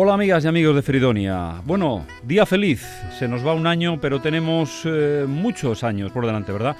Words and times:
Hola 0.00 0.14
amigas 0.14 0.44
y 0.44 0.46
amigos 0.46 0.76
de 0.76 0.82
Fridonia. 0.82 1.60
Bueno, 1.64 2.06
día 2.22 2.46
feliz. 2.46 2.86
Se 3.18 3.26
nos 3.26 3.44
va 3.44 3.52
un 3.52 3.66
año, 3.66 4.00
pero 4.00 4.20
tenemos 4.20 4.82
eh, 4.84 5.24
muchos 5.26 5.82
años 5.82 6.12
por 6.12 6.24
delante, 6.24 6.52
¿verdad? 6.52 6.76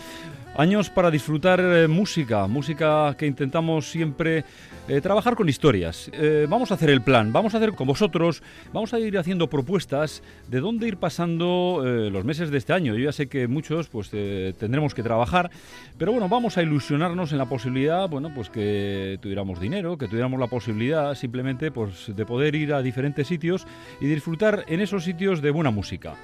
Años 0.58 0.90
para 0.90 1.12
disfrutar 1.12 1.60
eh, 1.60 1.86
música, 1.86 2.48
música 2.48 3.14
que 3.16 3.28
intentamos 3.28 3.88
siempre 3.88 4.44
eh, 4.88 5.00
trabajar 5.00 5.36
con 5.36 5.48
historias. 5.48 6.10
Eh, 6.12 6.48
vamos 6.50 6.72
a 6.72 6.74
hacer 6.74 6.90
el 6.90 7.00
plan, 7.00 7.32
vamos 7.32 7.54
a 7.54 7.58
hacer 7.58 7.74
con 7.74 7.86
vosotros, 7.86 8.42
vamos 8.72 8.92
a 8.92 8.98
ir 8.98 9.16
haciendo 9.18 9.48
propuestas 9.48 10.20
de 10.48 10.58
dónde 10.58 10.88
ir 10.88 10.96
pasando 10.96 11.80
los 12.10 12.24
meses 12.24 12.50
de 12.50 12.58
este 12.58 12.72
año. 12.72 12.96
Yo 12.96 13.04
ya 13.04 13.12
sé 13.12 13.28
que 13.28 13.46
muchos 13.46 13.86
pues 13.86 14.10
tendremos 14.10 14.94
que 14.94 15.04
trabajar, 15.04 15.48
pero 15.96 16.10
bueno, 16.10 16.28
vamos 16.28 16.58
a 16.58 16.62
ilusionarnos 16.62 17.30
en 17.30 17.38
la 17.38 17.46
posibilidad, 17.48 18.08
bueno, 18.08 18.32
pues 18.34 18.50
que 18.50 19.16
tuviéramos 19.22 19.60
dinero, 19.60 19.96
que 19.96 20.08
tuviéramos 20.08 20.40
la 20.40 20.48
posibilidad 20.48 21.14
simplemente 21.14 21.70
pues 21.70 22.16
de 22.16 22.26
poder 22.26 22.56
ir 22.56 22.74
a 22.74 22.82
diferentes 22.82 23.28
sitios 23.28 23.64
y 24.00 24.06
disfrutar 24.06 24.64
en 24.66 24.80
esos 24.80 25.04
sitios 25.04 25.40
de 25.40 25.52
buena 25.52 25.70
música. 25.70 26.16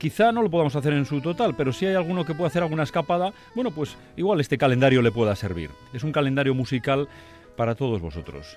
Quizá 0.00 0.32
no 0.32 0.40
lo 0.40 0.50
podamos 0.50 0.74
hacer 0.76 0.94
en 0.94 1.04
su 1.04 1.20
total, 1.20 1.54
pero 1.54 1.74
si 1.74 1.84
hay 1.84 1.94
alguno 1.94 2.24
que 2.24 2.34
pueda 2.34 2.48
hacer 2.48 2.62
alguna 2.62 2.84
escapada, 2.84 3.34
bueno, 3.54 3.70
pues 3.70 3.98
igual 4.16 4.40
este 4.40 4.56
calendario 4.56 5.02
le 5.02 5.12
pueda 5.12 5.36
servir. 5.36 5.68
Es 5.92 6.04
un 6.04 6.10
calendario 6.10 6.54
musical 6.54 7.06
para 7.54 7.74
todos 7.74 8.00
vosotros. 8.00 8.56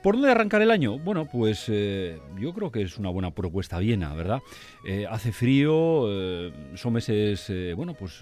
¿Por 0.00 0.14
dónde 0.14 0.30
arrancar 0.30 0.62
el 0.62 0.70
año? 0.70 0.96
Bueno, 0.98 1.26
pues 1.26 1.64
eh, 1.68 2.20
yo 2.38 2.52
creo 2.52 2.70
que 2.70 2.82
es 2.82 2.98
una 2.98 3.08
buena 3.08 3.32
propuesta 3.32 3.80
viena, 3.80 4.14
¿verdad? 4.14 4.42
Eh, 4.86 5.06
hace 5.10 5.32
frío, 5.32 6.04
eh, 6.08 6.52
son 6.74 6.92
meses, 6.92 7.50
bueno, 7.74 7.94
pues 7.94 8.20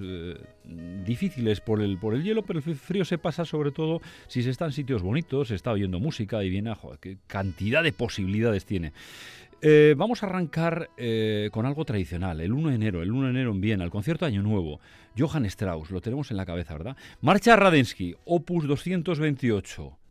difíciles 1.04 1.60
por 1.60 1.82
el, 1.82 1.98
por 1.98 2.14
el 2.14 2.22
hielo, 2.22 2.44
pero 2.44 2.60
el 2.64 2.76
frío 2.76 3.04
se 3.04 3.18
pasa 3.18 3.44
sobre 3.44 3.72
todo 3.72 4.00
si 4.28 4.42
se 4.42 4.50
está 4.50 4.64
en 4.64 4.72
sitios 4.72 5.02
bonitos, 5.02 5.48
se 5.48 5.56
está 5.56 5.72
oyendo 5.72 5.98
música 5.98 6.42
y 6.42 6.48
viene, 6.48 6.74
joder, 6.74 6.98
qué 6.98 7.18
cantidad 7.26 7.82
de 7.82 7.92
posibilidades 7.92 8.64
tiene. 8.64 8.92
Eh, 9.64 9.94
vamos 9.96 10.24
a 10.24 10.26
arrancar 10.26 10.90
eh, 10.96 11.48
con 11.52 11.66
algo 11.66 11.84
tradicional, 11.84 12.40
el 12.40 12.52
1 12.52 12.70
de 12.70 12.74
enero, 12.74 13.00
el 13.00 13.12
1 13.12 13.26
de 13.26 13.30
enero 13.30 13.52
en 13.52 13.60
Viena, 13.60 13.84
el 13.84 13.90
concierto 13.90 14.26
Año 14.26 14.42
Nuevo. 14.42 14.80
Johann 15.16 15.46
Strauss, 15.46 15.92
lo 15.92 16.00
tenemos 16.00 16.32
en 16.32 16.36
la 16.36 16.44
cabeza, 16.44 16.74
¿verdad? 16.74 16.96
Marcha 17.20 17.54
Radensky, 17.54 18.16
opus 18.24 18.66
228. 18.66 20.01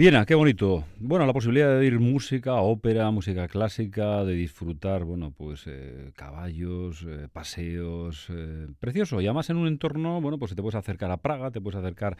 Bien, 0.00 0.24
qué 0.24 0.34
bonito. 0.34 0.84
Bueno, 0.98 1.26
la 1.26 1.34
posibilidad 1.34 1.68
de 1.68 1.76
oír 1.76 2.00
música, 2.00 2.54
ópera, 2.54 3.10
música 3.10 3.48
clásica, 3.48 4.24
de 4.24 4.32
disfrutar, 4.32 5.04
bueno, 5.04 5.30
pues 5.30 5.64
eh, 5.66 6.12
caballos, 6.16 7.04
eh, 7.06 7.28
paseos, 7.30 8.28
eh, 8.30 8.68
precioso. 8.78 9.20
Y 9.20 9.26
además 9.26 9.50
en 9.50 9.58
un 9.58 9.68
entorno, 9.68 10.18
bueno, 10.22 10.38
pues 10.38 10.54
te 10.54 10.62
puedes 10.62 10.76
acercar 10.76 11.10
a 11.10 11.18
Praga, 11.18 11.50
te 11.50 11.60
puedes 11.60 11.78
acercar 11.78 12.16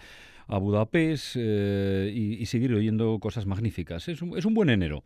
a 0.47 0.59
Budapest 0.59 1.37
y, 1.37 2.45
seguir 2.45 2.75
oyendo 2.75 3.19
cosas 3.19 3.47
magníficas. 3.47 4.09
Es 4.09 4.21
un, 4.21 4.37
es 4.37 4.45
un 4.45 4.53
buen 4.53 4.69
enero. 4.69 5.03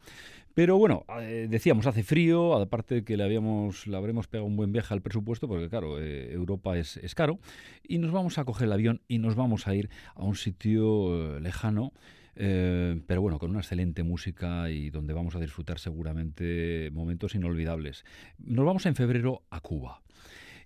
Pero 0.54 0.76
bueno, 0.76 1.04
decíamos, 1.48 1.86
hace 1.86 2.02
frío, 2.02 2.56
aparte 2.56 2.96
de 2.96 3.04
que 3.04 3.16
le, 3.16 3.22
habíamos, 3.22 3.86
le 3.86 3.96
habremos 3.96 4.26
pegado 4.26 4.46
un 4.46 4.56
buen 4.56 4.72
viaje 4.72 4.92
al 4.92 5.00
presupuesto, 5.00 5.46
porque 5.46 5.68
claro, 5.68 6.00
Europa 6.00 6.76
es, 6.76 7.14
caro, 7.14 7.38
y 7.86 7.98
nos 7.98 8.10
vamos 8.10 8.38
a 8.38 8.44
coger 8.44 8.66
el 8.66 8.72
avión 8.72 9.00
y 9.06 9.18
nos 9.18 9.36
vamos 9.36 9.68
a 9.68 9.76
ir 9.76 9.90
a 10.16 10.24
un 10.24 10.34
sitio 10.34 11.38
lejano 11.38 11.92
eh, 12.36 13.00
pero 13.06 13.22
bueno, 13.22 13.38
con 13.38 13.50
una 13.50 13.60
excelente 13.60 14.02
música 14.02 14.70
y 14.70 14.90
donde 14.90 15.14
vamos 15.14 15.34
a 15.36 15.40
disfrutar 15.40 15.78
seguramente 15.78 16.90
momentos 16.92 17.34
inolvidables. 17.34 18.04
Nos 18.38 18.64
vamos 18.64 18.86
en 18.86 18.94
febrero 18.94 19.42
a 19.50 19.60
Cuba. 19.60 20.02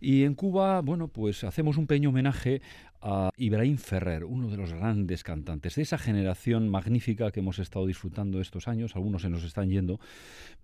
Y 0.01 0.23
en 0.25 0.35
Cuba, 0.35 0.81
bueno, 0.81 1.09
pues 1.09 1.43
hacemos 1.45 1.77
un 1.77 1.87
pequeño 1.87 2.11
homenaje 2.11 2.63
a 3.01 3.31
Ibrahim 3.37 3.77
Ferrer, 3.77 4.25
uno 4.25 4.49
de 4.49 4.57
los 4.57 4.73
grandes 4.73 5.23
cantantes 5.23 5.75
de 5.77 5.83
esa 5.83 5.99
generación 5.99 6.69
magnífica 6.69 7.31
que 7.31 7.41
hemos 7.41 7.59
estado 7.59 7.87
disfrutando 7.87 8.41
estos 8.41 8.69
años. 8.69 8.95
Algunos 8.97 9.23
se 9.23 9.31
nos 9.31 9.45
están 9.45 9.71
yendo, 9.71 10.01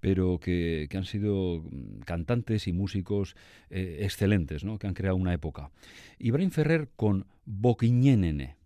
pero 0.00 0.38
que, 0.38 0.88
han 0.94 1.04
sido 1.04 1.64
cantantes 2.04 2.68
y 2.68 2.72
músicos 2.72 3.36
eh, 3.70 4.00
excelentes, 4.02 4.64
¿no? 4.64 4.78
que 4.78 4.86
han 4.86 4.94
creado 4.94 5.16
una 5.16 5.34
época. 5.34 5.70
Ibrahim 6.18 6.50
Ferrer 6.50 6.90
con 6.96 7.26
Boquiñénene. 7.44 8.56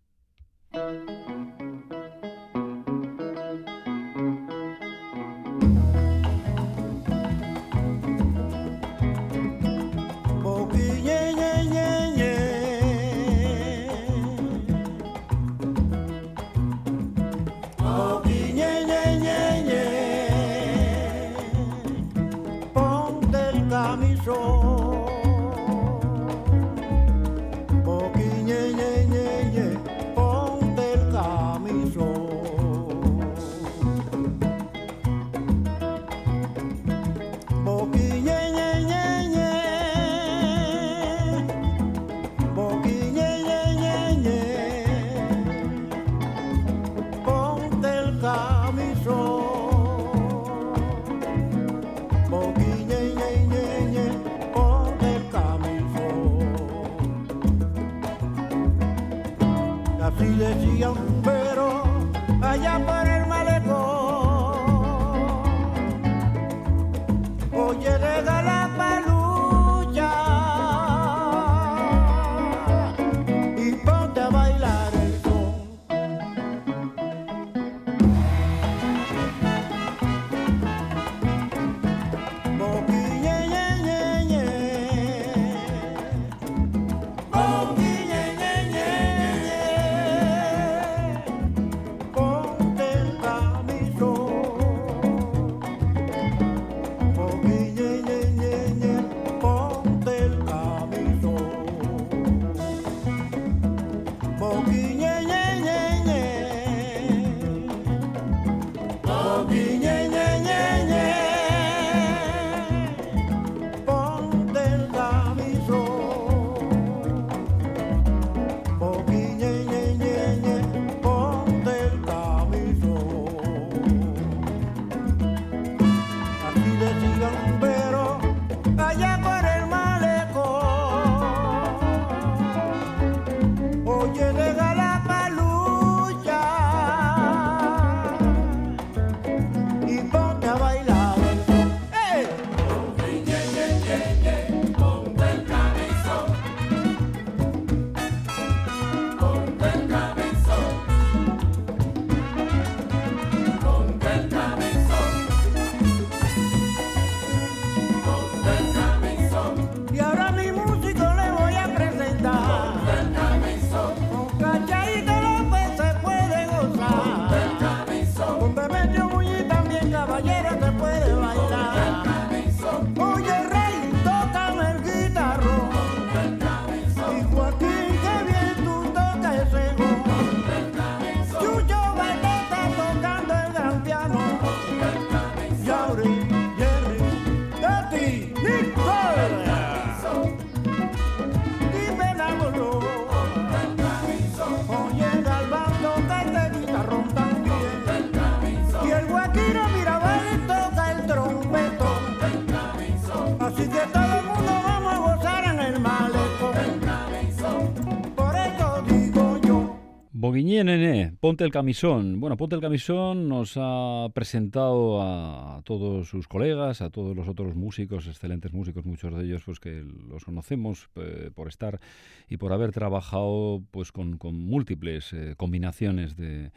Nene, 210.65 211.15
ponte 211.21 211.45
el 211.45 211.51
camisón. 211.51 212.21
Bueno, 212.21 212.37
ponte 212.37 212.55
el 212.55 212.61
camisón 212.61 213.29
nos 213.29 213.55
ha 213.57 214.09
presentado 214.15 215.03
a 215.03 215.63
todos 215.65 216.09
sus 216.09 216.29
colegas, 216.29 216.81
a 216.81 216.91
todos 216.91 217.17
los 217.17 217.29
otros 217.29 217.55
músicos, 217.55 218.07
excelentes 218.07 218.53
músicos, 218.53 218.85
muchos 218.85 219.15
de 219.17 219.25
ellos 219.25 219.43
pues 219.45 219.61
que 219.61 219.85
los 220.09 220.25
conocemos 220.25 220.89
eh, 220.97 221.31
por 221.35 221.49
estar 221.49 221.81
y 222.29 222.37
por 222.37 222.53
haber 222.53 222.73
trabajado 222.73 223.63
pues 223.71 223.93
con, 223.93 224.19
múltiples 224.21 225.13
eh, 225.13 225.35
combinaciones 225.37 226.17
de, 226.17 226.51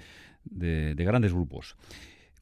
de 0.44 1.04
grandes 1.04 1.34
grupos. 1.34 1.76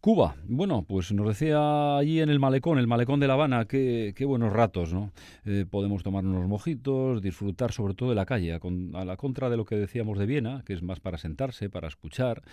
Cuba, 0.01 0.38
bueno, 0.48 0.86
pues 0.88 1.12
nos 1.12 1.27
decía 1.27 1.98
allí 1.98 2.22
en 2.22 2.29
el 2.29 2.39
malecón, 2.39 2.79
el 2.79 2.88
malecón 2.88 3.20
de 3.20 3.27
La 3.27 3.34
Habana, 3.34 3.65
qué, 3.65 4.13
buenos 4.25 4.53
ratos, 4.53 4.94
¿no? 4.94 5.12
Eh, 5.44 5.65
podemos 5.70 6.03
tomar 6.03 6.24
unos 6.24 6.48
mojitos, 6.48 7.22
disfrutar 7.22 7.74
sobre 7.74 7.96
todo 7.96 8.08
de 8.08 8.15
la 8.15 8.25
calle, 8.25 8.53
a, 8.53 8.60
la 9.03 9.18
contra 9.18 9.50
de 9.50 9.58
lo 9.58 9.65
que 9.65 9.75
decíamos 9.75 10.18
de 10.18 10.25
Viena, 10.25 10.63
que 10.65 10.72
es 10.72 10.82
más 10.84 11.01
para 11.01 11.18
sentarse, 11.18 11.70
para 11.70 11.89
escuchar, 11.89 12.44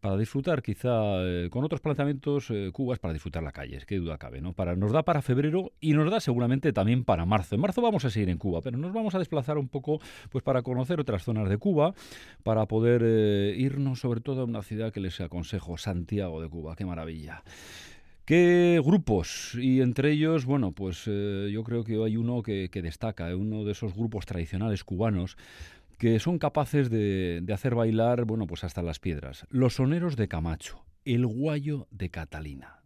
para 0.00 0.16
disfrutar 0.16 0.62
quizá 0.62 1.22
eh, 1.22 1.48
con 1.50 1.64
otros 1.64 1.80
planteamientos, 1.80 2.50
eh, 2.50 2.70
Cuba 2.72 2.94
es 2.94 3.00
para 3.00 3.12
disfrutar 3.12 3.42
la 3.42 3.52
calle, 3.52 3.76
es 3.76 3.86
que 3.86 3.98
duda 3.98 4.18
cabe, 4.18 4.40
¿no? 4.40 4.52
Para, 4.52 4.74
nos 4.74 4.92
da 4.92 5.02
para 5.02 5.22
febrero 5.22 5.72
y 5.80 5.92
nos 5.92 6.10
da 6.10 6.20
seguramente 6.20 6.72
también 6.72 7.04
para 7.04 7.24
marzo. 7.24 7.54
En 7.54 7.60
marzo 7.60 7.82
vamos 7.82 8.04
a 8.04 8.10
seguir 8.10 8.30
en 8.30 8.38
Cuba, 8.38 8.60
pero 8.62 8.78
nos 8.78 8.92
vamos 8.92 9.14
a 9.14 9.18
desplazar 9.18 9.58
un 9.58 9.68
poco 9.68 10.00
pues 10.30 10.42
para 10.42 10.62
conocer 10.62 11.00
otras 11.00 11.22
zonas 11.22 11.48
de 11.48 11.58
Cuba, 11.58 11.94
para 12.42 12.66
poder 12.66 13.02
irnos 13.56 14.00
sobre 14.00 14.20
todo 14.20 14.42
a 14.42 14.44
una 14.44 14.62
ciudad 14.62 14.92
que 14.92 15.00
les 15.00 15.20
aconsejo, 15.20 15.76
Santiago 15.76 16.40
de 16.42 16.48
Cuba, 16.48 16.74
maravilla. 16.84 17.42
¿Qué 18.24 18.80
grupos? 18.84 19.56
Y 19.60 19.80
entre 19.80 20.12
ellos, 20.12 20.44
bueno, 20.44 20.70
pues 20.70 21.02
eh, 21.06 21.50
yo 21.52 21.64
creo 21.64 21.82
que 21.82 21.94
hay 22.04 22.16
uno 22.16 22.42
que, 22.42 22.68
destaca, 22.72 23.28
eh, 23.28 23.34
uno 23.34 23.64
de 23.64 23.72
esos 23.72 23.92
grupos 23.94 24.24
tradicionales 24.24 24.84
cubanos 24.84 25.36
que 26.00 26.18
son 26.18 26.38
capaces 26.38 26.88
de, 26.88 27.40
de, 27.42 27.52
hacer 27.52 27.74
bailar, 27.74 28.24
bueno, 28.24 28.46
pues 28.46 28.64
hasta 28.64 28.80
las 28.80 28.98
piedras. 28.98 29.46
Los 29.50 29.74
soneros 29.74 30.16
de 30.16 30.28
Camacho, 30.28 30.86
el 31.04 31.26
guayo 31.26 31.88
de 31.90 32.08
Catalina. 32.08 32.79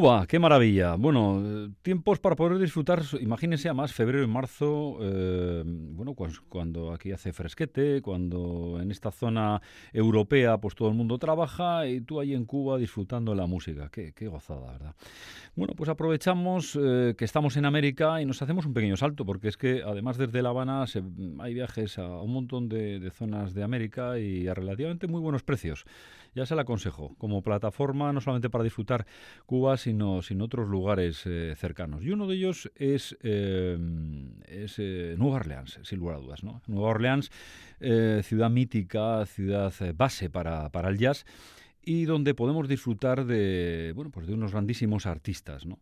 Cuba, 0.00 0.26
qué 0.26 0.38
maravilla. 0.38 0.94
Bueno, 0.94 1.74
tiempos 1.82 2.20
para 2.20 2.34
poder 2.34 2.58
disfrutar, 2.58 3.02
imagínense 3.20 3.68
a 3.68 3.74
más 3.74 3.92
febrero 3.92 4.24
y 4.24 4.26
marzo, 4.26 4.96
eh, 5.02 5.62
bueno, 5.66 6.14
cuando, 6.48 6.94
aquí 6.94 7.12
hace 7.12 7.34
fresquete, 7.34 8.00
cuando 8.00 8.78
en 8.80 8.90
esta 8.90 9.10
zona 9.10 9.60
europea 9.92 10.56
pues 10.56 10.74
todo 10.74 10.88
el 10.88 10.94
mundo 10.94 11.18
trabaja 11.18 11.86
y 11.86 12.00
tú 12.00 12.18
ahí 12.18 12.32
en 12.32 12.46
Cuba 12.46 12.78
disfrutando 12.78 13.32
de 13.32 13.36
la 13.36 13.46
música. 13.46 13.90
Qué, 13.90 14.26
gozada, 14.26 14.72
¿verdad? 14.72 14.94
Bueno, 15.54 15.74
pues 15.76 15.90
aprovechamos 15.90 16.78
eh, 16.80 17.14
que 17.18 17.26
estamos 17.26 17.58
en 17.58 17.66
América 17.66 18.22
y 18.22 18.24
nos 18.24 18.40
hacemos 18.40 18.64
un 18.64 18.72
pequeño 18.72 18.96
salto, 18.96 19.26
porque 19.26 19.48
es 19.48 19.58
que 19.58 19.82
además 19.84 20.16
desde 20.16 20.40
La 20.40 20.48
Habana 20.48 20.86
hay 21.40 21.52
viajes 21.52 21.98
a 21.98 22.22
un 22.22 22.32
montón 22.32 22.70
de, 22.70 23.10
zonas 23.10 23.52
de 23.52 23.62
América 23.62 24.18
y 24.18 24.48
a 24.48 24.54
relativamente 24.54 25.08
muy 25.08 25.20
buenos 25.20 25.42
precios. 25.42 25.84
Ya 26.34 26.46
se 26.46 26.54
la 26.54 26.62
aconsejo, 26.62 27.14
como 27.18 27.42
plataforma 27.42 28.12
no 28.12 28.20
solamente 28.20 28.50
para 28.50 28.64
disfrutar 28.64 29.06
Cuba, 29.46 29.76
sino, 29.76 30.22
sino 30.22 30.44
otros 30.44 30.68
lugares 30.68 31.22
eh, 31.26 31.54
cercanos. 31.56 32.04
Y 32.04 32.10
uno 32.10 32.26
de 32.26 32.36
ellos 32.36 32.70
es, 32.76 33.16
eh, 33.22 33.78
es 34.46 34.78
Nueva 35.18 35.36
Orleans, 35.36 35.80
sin 35.82 35.98
lugar 35.98 36.16
a 36.16 36.20
dudas. 36.20 36.44
¿no? 36.44 36.62
Nueva 36.66 36.90
Orleans, 36.90 37.30
ciudad 38.22 38.50
mítica, 38.50 39.24
ciudad 39.26 39.72
base 39.94 40.30
para, 40.30 40.68
para 40.70 40.88
el 40.88 40.98
jazz 40.98 41.24
y 41.82 42.04
donde 42.04 42.34
podemos 42.34 42.68
disfrutar 42.68 43.24
de, 43.24 43.92
bueno, 43.94 44.10
pues 44.10 44.26
de 44.26 44.34
unos 44.34 44.52
grandísimos 44.52 45.06
artistas. 45.06 45.66
¿no? 45.66 45.78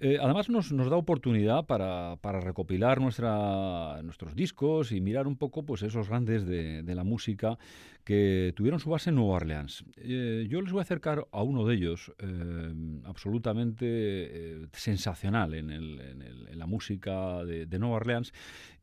Eh, 0.00 0.18
además 0.20 0.48
nos, 0.48 0.72
nos, 0.72 0.90
da 0.90 0.96
oportunidad 0.96 1.66
para, 1.66 2.16
para, 2.20 2.40
recopilar 2.40 3.00
nuestros 3.00 4.34
discos 4.34 4.92
y 4.92 5.00
mirar 5.00 5.26
un 5.26 5.36
poco 5.36 5.64
pues, 5.64 5.82
esos 5.82 6.08
grandes 6.08 6.46
de, 6.46 6.82
de 6.82 6.94
la 6.94 7.04
música 7.04 7.58
que 8.04 8.52
tuvieron 8.54 8.78
su 8.78 8.90
base 8.90 9.10
en 9.10 9.16
Nueva 9.16 9.34
Orleans. 9.34 9.84
Eh, 9.96 10.46
yo 10.48 10.60
les 10.60 10.72
voy 10.72 10.80
a 10.80 10.82
acercar 10.82 11.26
a 11.32 11.42
uno 11.42 11.64
de 11.64 11.74
ellos, 11.74 12.12
eh, 12.18 12.72
absolutamente 13.04 14.68
sensacional 14.72 15.54
en, 15.54 15.70
el, 15.70 16.00
en, 16.00 16.22
el, 16.22 16.48
en, 16.48 16.58
la 16.58 16.66
música 16.66 17.44
de, 17.44 17.66
de 17.66 17.78
Nueva 17.78 17.96
Orleans, 17.96 18.32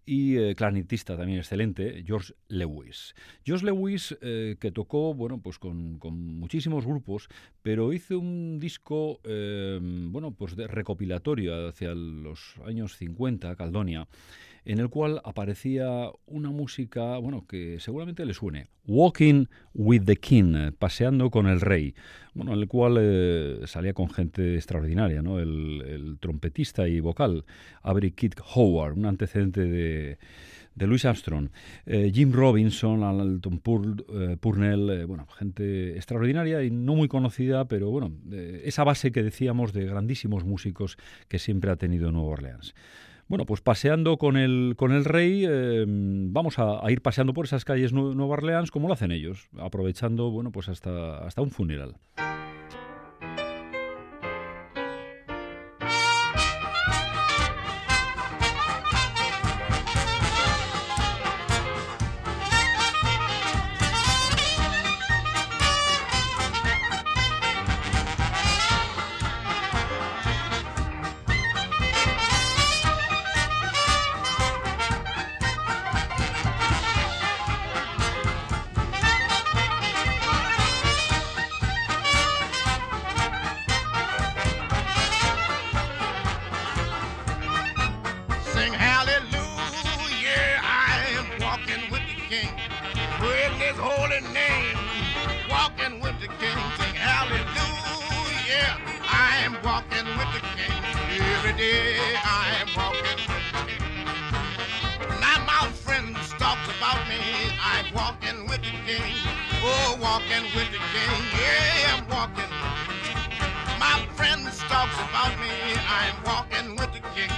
y 0.05 0.37
eh, 0.37 0.55
clarinetista 0.55 1.15
también 1.15 1.39
excelente, 1.39 2.03
George 2.05 2.33
Lewis. 2.47 3.15
George 3.45 3.65
Lewis 3.65 4.17
eh, 4.21 4.57
que 4.59 4.71
tocó 4.71 5.13
bueno, 5.13 5.39
pues 5.41 5.59
con, 5.59 5.97
con, 5.99 6.17
muchísimos 6.39 6.85
grupos, 6.85 7.29
pero 7.61 7.93
hizo 7.93 8.19
un 8.19 8.59
disco 8.59 9.19
eh, 9.23 9.79
bueno, 9.81 10.31
pues 10.31 10.55
de 10.55 10.67
recopilatorio 10.67 11.69
hacia 11.69 11.93
los 11.93 12.55
años 12.65 12.97
50, 12.97 13.55
Caldonia, 13.55 14.07
en 14.65 14.79
el 14.79 14.89
cual 14.89 15.21
aparecía 15.23 16.09
una 16.25 16.49
música, 16.49 17.17
bueno, 17.17 17.45
que 17.47 17.79
seguramente 17.79 18.25
le 18.25 18.33
suene, 18.33 18.67
Walking 18.85 19.45
with 19.73 20.03
the 20.05 20.15
King, 20.15 20.71
paseando 20.77 21.29
con 21.29 21.47
el 21.47 21.61
rey, 21.61 21.95
bueno, 22.33 22.53
en 22.53 22.59
el 22.59 22.67
cual 22.67 22.97
eh, 22.99 23.61
salía 23.65 23.93
con 23.93 24.09
gente 24.09 24.55
extraordinaria, 24.55 25.21
¿no? 25.21 25.39
El, 25.39 26.17
trompetista 26.19 26.87
y 26.87 26.99
vocal, 26.99 27.45
Avery 27.81 28.11
Kid 28.11 28.33
Howard, 28.55 28.97
un 28.97 29.05
antecedente 29.05 29.61
de 29.65 30.17
de 30.75 30.87
Louis 30.87 31.05
Armstrong, 31.05 31.49
eh, 31.85 32.11
Jim 32.11 32.31
Robinson, 32.31 33.03
Alton 33.03 33.61
eh, 33.63 34.37
Purnell, 34.39 35.05
bueno, 35.05 35.27
gente 35.27 35.95
extraordinaria 35.95 36.63
y 36.63 36.71
no 36.71 36.95
muy 36.95 37.07
conocida, 37.07 37.67
pero 37.67 37.91
bueno, 37.91 38.11
esa 38.31 38.83
base 38.83 39.11
que 39.11 39.21
decíamos 39.21 39.71
de 39.71 39.85
grandísimos 39.85 40.45
músicos 40.45 40.97
que 41.27 41.37
siempre 41.37 41.69
ha 41.69 41.75
tenido 41.75 42.11
Nueva 42.11 42.29
Orleans. 42.29 42.73
Bueno, 43.33 43.47
pues 43.47 43.61
paseando 43.61 44.17
con 44.17 44.37
el, 44.37 44.75
con 44.77 44.91
el 44.91 45.05
rey, 45.05 45.43
eh, 45.49 45.85
vamos 45.87 46.59
a, 46.59 46.83
ir 46.91 47.01
paseando 47.01 47.33
por 47.33 47.45
esas 47.45 47.65
calles 47.65 47.91
Nueva 47.91 48.33
Orleans 48.33 48.69
como 48.69 48.87
lo 48.87 48.93
hacen 48.93 49.11
ellos, 49.11 49.49
aprovechando, 49.57 50.29
bueno, 50.29 50.51
pues 50.51 50.69
hasta, 50.69 51.17
hasta 51.25 51.41
un 51.41 51.49
funeral. 51.49 51.95
praise 93.23 93.55
his 93.55 93.77
holy 93.79 94.21
name. 94.35 94.77
Walking 95.49 96.01
with 96.01 96.19
the 96.19 96.27
king, 96.41 96.59
sing 96.77 96.95
hallelujah. 97.07 98.73
I 99.07 99.39
am 99.45 99.55
walking 99.63 100.07
with 100.19 100.29
the 100.35 100.43
king. 100.55 100.75
Every 101.35 101.53
day 101.53 101.95
I 102.19 102.43
am 102.61 102.69
walking 102.75 103.19
with 103.31 103.45
the 103.55 103.61
king. 103.67 103.83
Now 105.23 105.39
my 105.53 105.63
friends 105.85 106.19
talks 106.43 106.67
about 106.75 106.99
me. 107.07 107.21
I'm 107.71 107.87
walking 107.95 108.39
with 108.49 108.61
the 108.67 108.75
king. 108.87 109.15
Oh, 109.63 109.97
walking 110.01 110.43
with 110.55 110.69
the 110.75 110.81
king. 110.91 111.19
Yeah, 111.39 111.95
I'm 111.95 112.03
walking. 112.15 112.51
My 113.79 113.97
friends 114.17 114.59
talks 114.73 114.97
about 115.07 115.33
me. 115.39 115.55
I'm 115.99 116.17
walking 116.27 116.75
with 116.75 116.91
the 116.91 117.03
king. 117.15 117.31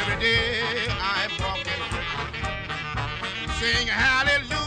Every 0.00 0.18
day 0.20 0.88
I'm 1.00 1.32
walking 1.40 1.80
with 1.92 2.06
the 2.12 2.26
king. 2.32 3.50
Sing 3.58 3.86
hallelujah. 3.88 4.63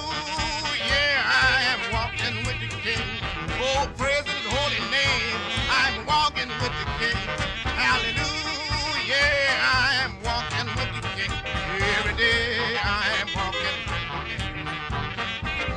Hallelujah, 6.67 8.27
I 9.63 10.03
am 10.03 10.13
walking 10.23 10.67
with 10.75 10.91
the 11.01 11.07
King. 11.15 11.31
Every 11.97 12.15
day 12.17 12.77
I 12.83 12.85
am 13.21 13.29
walking. 13.35 13.77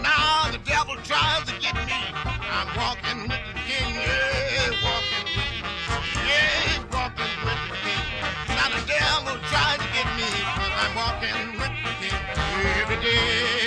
Now 0.03 0.51
the 0.51 0.59
devil 0.59 0.97
tries 1.05 1.45
to 1.47 1.55
get 1.61 1.77
me. 1.87 1.95
I'm 2.51 2.69
walking 2.77 3.23
with 3.31 3.43
the 3.47 3.61
King. 3.69 3.95
Yeah, 3.95 4.71
walking. 4.83 5.27
Yeah, 6.27 6.83
walking 6.93 7.35
with 7.47 7.63
the 7.71 7.77
King. 7.87 8.05
Now 8.49 8.69
the 8.75 8.83
devil 8.87 9.39
tries 9.47 9.79
to 9.79 9.89
get. 9.95 10.07
I'm 10.83 10.95
walking 10.97 11.61
with 11.61 11.75
the 11.85 11.93
King 12.01 12.19
every 12.83 12.97
day. 13.05 13.60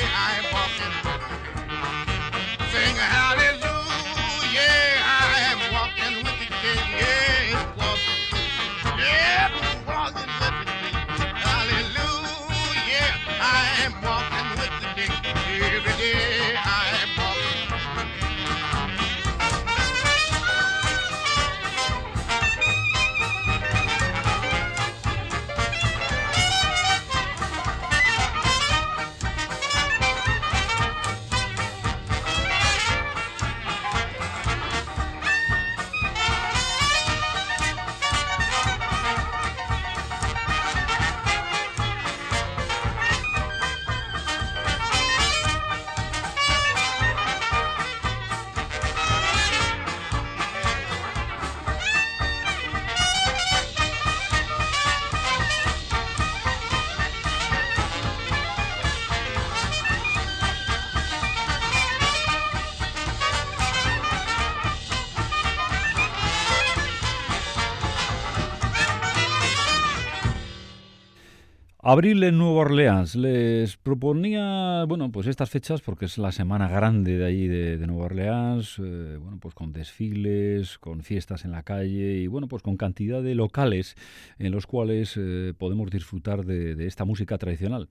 Abril 71.93 72.23
en 72.23 72.39
Nueva 72.39 72.61
Orleans. 72.61 73.15
Les 73.15 73.77
proponía, 73.77 74.83
bueno, 74.87 75.11
pues 75.11 75.27
estas 75.27 75.51
fechas 75.51 75.81
porque 75.81 76.05
es 76.05 76.17
la 76.17 76.31
semana 76.31 76.67
grande 76.67 77.19
de 77.19 77.23
allí 77.23 77.47
de, 77.47 77.77
Nueva 77.85 78.05
Orleans, 78.05 78.79
eh, 78.79 79.17
bueno, 79.21 79.37
pues 79.39 79.53
con 79.53 79.73
desfiles, 79.73 80.79
con 80.79 81.03
fiestas 81.03 81.45
en 81.45 81.51
la 81.51 81.61
calle 81.61 82.17
y 82.17 82.25
bueno, 82.25 82.47
pues 82.47 82.63
con 82.63 82.77
cantidad 82.77 83.21
de 83.21 83.35
locales 83.35 83.95
en 84.39 84.51
los 84.51 84.65
cuales 84.65 85.13
eh, 85.17 85.53
podemos 85.55 85.91
disfrutar 85.91 86.45
de, 86.45 86.83
esta 86.87 87.05
música 87.05 87.37
tradicional. 87.37 87.87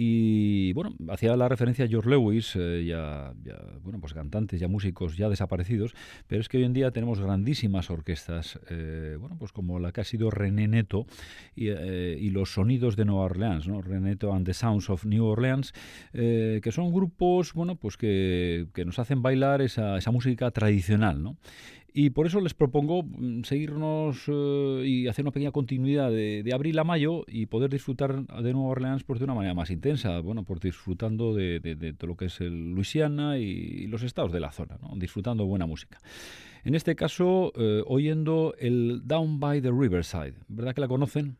Y 0.00 0.72
bueno, 0.74 0.94
hacía 1.08 1.36
la 1.36 1.48
referencia 1.48 1.84
a 1.84 1.88
George 1.88 2.08
Lewis, 2.08 2.54
eh, 2.54 2.84
ya, 2.86 3.32
bueno, 3.82 3.98
pues 3.98 4.14
cantantes, 4.14 4.60
ya 4.60 4.68
músicos 4.68 5.16
ya 5.16 5.28
desaparecidos, 5.28 5.92
pero 6.28 6.40
es 6.40 6.48
que 6.48 6.58
hoy 6.58 6.64
en 6.64 6.72
día 6.72 6.92
tenemos 6.92 7.18
grandísimas 7.18 7.90
orquestas, 7.90 8.60
bueno, 9.18 9.36
pues 9.38 9.50
como 9.50 9.80
la 9.80 9.90
que 9.90 10.00
ha 10.02 10.04
sido 10.04 10.30
René 10.30 10.68
Neto 10.68 11.06
y, 11.56 11.70
y 11.70 12.30
los 12.30 12.52
sonidos 12.52 12.94
de 12.94 13.06
Nueva 13.06 13.22
Orleans, 13.22 13.66
¿no? 13.66 13.82
Reneto 13.82 14.32
and 14.32 14.46
the 14.46 14.54
Sounds 14.54 14.88
of 14.90 15.04
New 15.04 15.24
Orleans, 15.24 15.72
eh, 16.12 16.60
que 16.62 16.72
son 16.72 16.92
grupos 16.92 17.52
bueno, 17.52 17.76
pues 17.76 17.96
que, 17.96 18.68
nos 18.84 18.98
hacen 18.98 19.22
bailar 19.22 19.62
esa, 19.62 19.98
esa 19.98 20.10
música 20.10 20.50
tradicional. 20.50 21.22
¿no? 21.22 21.36
Y 22.00 22.10
por 22.10 22.28
eso 22.28 22.40
les 22.40 22.54
propongo 22.54 23.02
mm, 23.02 23.42
seguirnos 23.42 24.22
eh, 24.28 24.82
y 24.86 25.08
hacer 25.08 25.24
una 25.24 25.32
pequeña 25.32 25.50
continuidad 25.50 26.12
de, 26.12 26.48
abril 26.54 26.78
a 26.78 26.84
mayo 26.84 27.24
y 27.26 27.46
poder 27.46 27.70
disfrutar 27.70 28.24
de 28.24 28.52
Nueva 28.52 28.68
Orleans 28.68 29.02
pues, 29.02 29.18
de 29.18 29.24
una 29.24 29.34
manera 29.34 29.52
más 29.52 29.68
intensa, 29.70 30.20
bueno, 30.20 30.44
pues 30.44 30.60
disfrutando 30.60 31.34
de, 31.34 31.58
todo 31.98 32.06
lo 32.06 32.16
que 32.16 32.26
es 32.26 32.40
el 32.40 32.70
Luisiana 32.70 33.38
y, 33.38 33.88
los 33.88 34.04
estados 34.04 34.30
de 34.30 34.38
la 34.38 34.52
zona, 34.52 34.78
¿no? 34.80 34.94
disfrutando 34.94 35.44
buena 35.44 35.66
música. 35.66 35.98
En 36.62 36.76
este 36.76 36.94
caso, 36.94 37.52
eh, 37.56 37.82
oyendo 37.84 38.54
el 38.60 39.00
Down 39.04 39.40
by 39.40 39.60
the 39.60 39.72
Riverside, 39.72 40.34
¿verdad 40.46 40.76
que 40.76 40.82
la 40.82 40.88
conocen? 40.88 41.36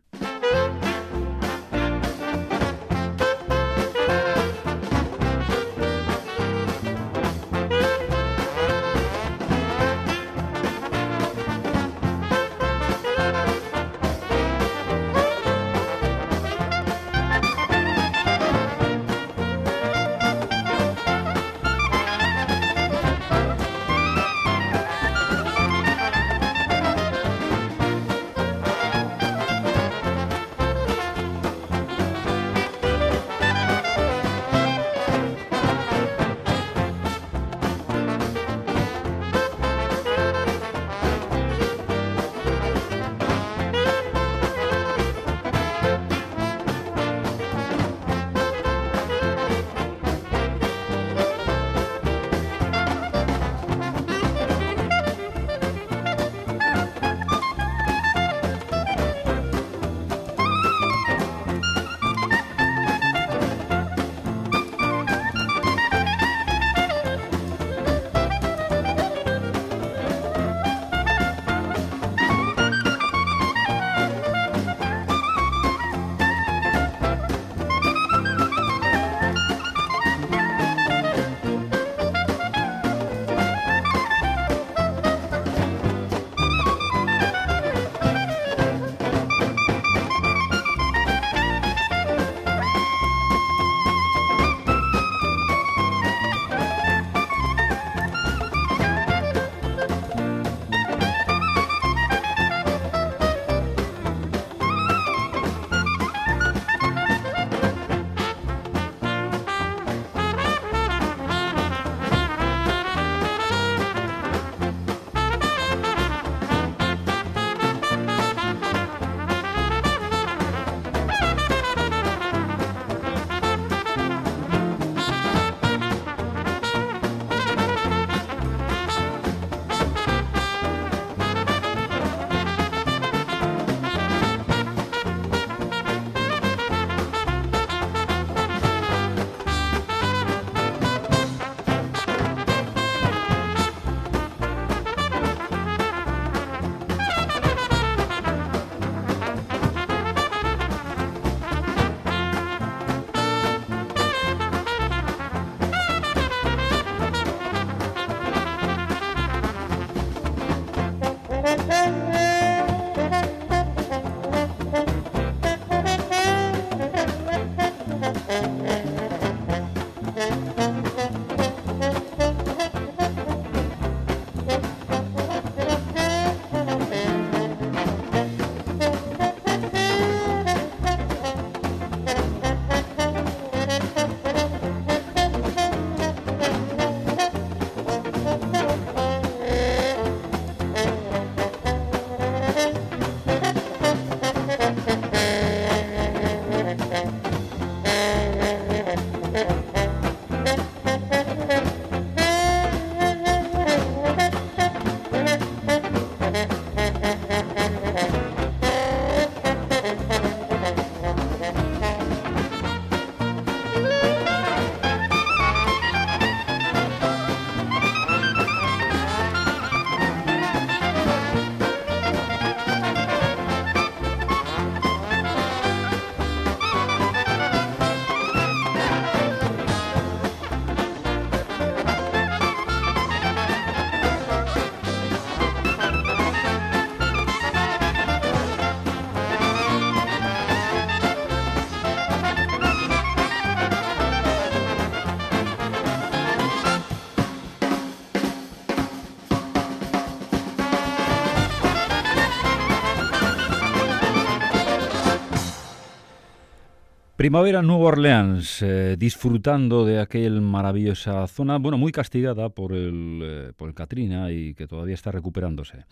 Primavera 257.29 257.61
Nueva 257.61 257.89
Orleans, 257.89 258.63
eh, 258.63 258.97
disfrutando 258.99 259.85
de 259.85 260.01
aquella 260.01 260.31
maravillosa 260.41 261.27
zona, 261.27 261.59
bueno, 261.59 261.77
muy 261.77 261.93
castigada 261.93 262.49
por 262.49 262.73
el, 262.73 263.21
eh, 263.23 263.53
por 263.55 263.69
el 263.69 263.75
Katrina 263.75 264.33
y 264.33 264.55
que 264.55 264.67
todavía 264.67 264.95
está 264.95 265.13
recuperándose. 265.13 265.85